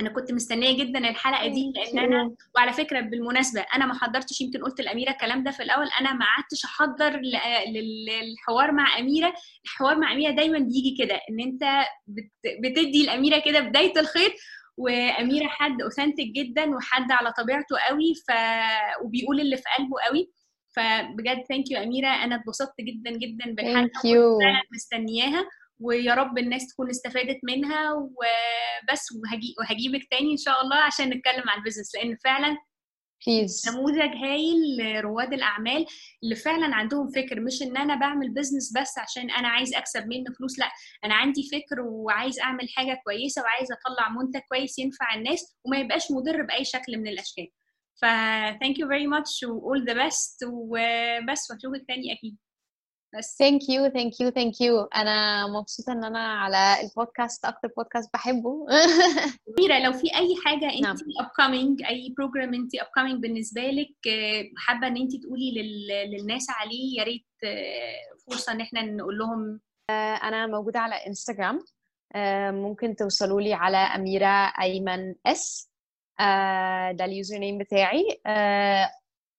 [0.00, 4.62] أنا كنت مستنية جدا الحلقة دي لأن أنا وعلى فكرة بالمناسبة أنا ما حضرتش يمكن
[4.64, 7.20] قلت لأميرة الكلام ده في الأول أنا ما قعدتش أحضر
[7.66, 9.34] للحوار مع أميرة.
[9.64, 12.32] الحوار مع أميرة دايما بيجي كده إن أنت بت-
[12.64, 14.32] بتدي الاميره كده بداية الخيط
[14.76, 18.32] وأميرة حد authentic جدا وحد على طبيعته قوي ف
[19.04, 20.30] وبيقول اللي في قلبه قوي.
[20.76, 22.08] فبجد thank you أميرة.
[22.08, 25.44] أنا اتبسطت جدا جدا بالحلقة فعلا مستنياها.
[25.80, 27.92] ويا رب الناس تكون استفادت منها.
[27.92, 32.56] وبس وهجي وهجيبك تاني إن شاء الله عشان نتكلم عن ال business لأن فعلا
[33.26, 35.86] please نموذج هايل لرواد الأعمال
[36.22, 40.32] اللي فعلا عندهم فكر مش إن أنا بعمل business بس عشان أنا عايز أكسب منه
[40.38, 40.70] فلوس لأ
[41.04, 46.10] أنا عندي فكر وعايز أعمل حاجة كويسة وعايز أطلع منتج كويس ينفع الناس وما يبقاش
[46.10, 47.48] مضر بأي شكل من الأشكال.
[48.02, 48.04] ف
[48.64, 52.36] thank you very much و all the best وبس وأشوفك تاني أكيد.
[53.20, 58.66] thank you thank you thank you أنا مبسوطة إن أنا على البودكاست أكتر بودكاست بحبه.
[59.58, 60.96] ميرا لو في أي حاجة انت نعم.
[60.96, 66.98] upcoming أي program انت upcoming بالنسبة لك آه، حابة إن انت تقولي لل- للناس عليه
[66.98, 69.60] يا ريت آه، فرصة إن إحنا نقول لهم.
[70.22, 71.64] أنا موجودة على انستغرام
[72.14, 75.70] آه، ممكن توصلوا لي على أميرة أيمن اس
[76.20, 78.20] آه ده ال username بتاعي.
[78.26, 78.90] آه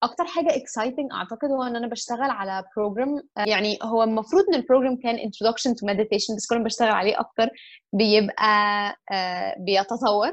[0.03, 4.60] أكتر حاجة exciting أعتقد هو إن أنا بشتغل على program يعني هو المفروض إن ال
[4.60, 7.49] program كان introduction to meditation بس كل ما بشتغل عليه أكتر
[7.93, 10.31] بيبقى آه بيتطور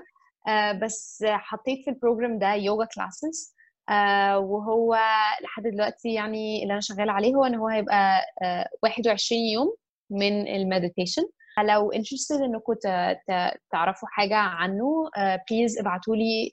[0.48, 3.54] آه بس حطيت في ال program ده yoga classes
[3.90, 4.98] آه وهو
[5.42, 9.74] لحد دلوقتي يعني اللي أنا شغالة عليه هو إن هو هيبقى آه 21 يوم
[10.10, 11.22] من ال meditation
[11.64, 12.74] لو interested إنكم
[13.72, 15.10] تعرفوا حاجة عنه
[15.50, 16.52] please ابعتوا لي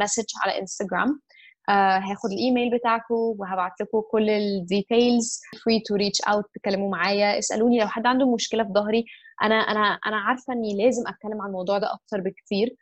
[0.00, 1.20] message على انستغرام
[1.68, 7.38] هاخد الإيميل بتاعكم وهبعت لكم كل ال details feel free to reach out تكلموا معايا
[7.38, 7.80] اسألوني.
[7.80, 9.04] لو حد عنده مشكلة في ظهري
[9.42, 12.76] أنا أنا أنا عارفة إني لازم أتكلم عن الموضوع ده أكتر بكتير.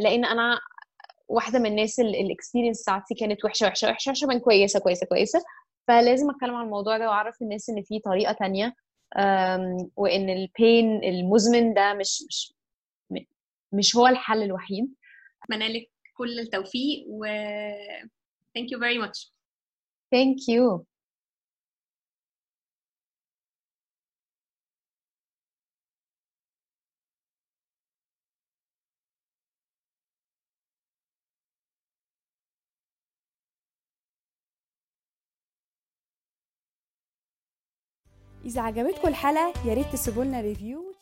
[0.00, 0.58] لأن أنا
[1.28, 5.40] واحدة من الناس الاكسبيرينس بتاعتي كانت وحشة وحشة وحشة وحشة من كويسة كويسة كويسة.
[5.88, 8.74] فلازم أتكلم عن الموضوع ده وأعرف الناس إن في طريقة تانية.
[9.96, 12.54] وإن البين المزمن ده مش مش
[13.72, 14.94] مش هو الحل الوحيد.
[15.44, 15.88] اتمنى لك
[16.18, 17.26] كل التوفيق و
[18.56, 19.30] thank you very much.
[20.14, 20.86] Thank you.
[38.44, 40.94] إذا عجبتكم الحلقة ياريت تسيبولنا ريفيو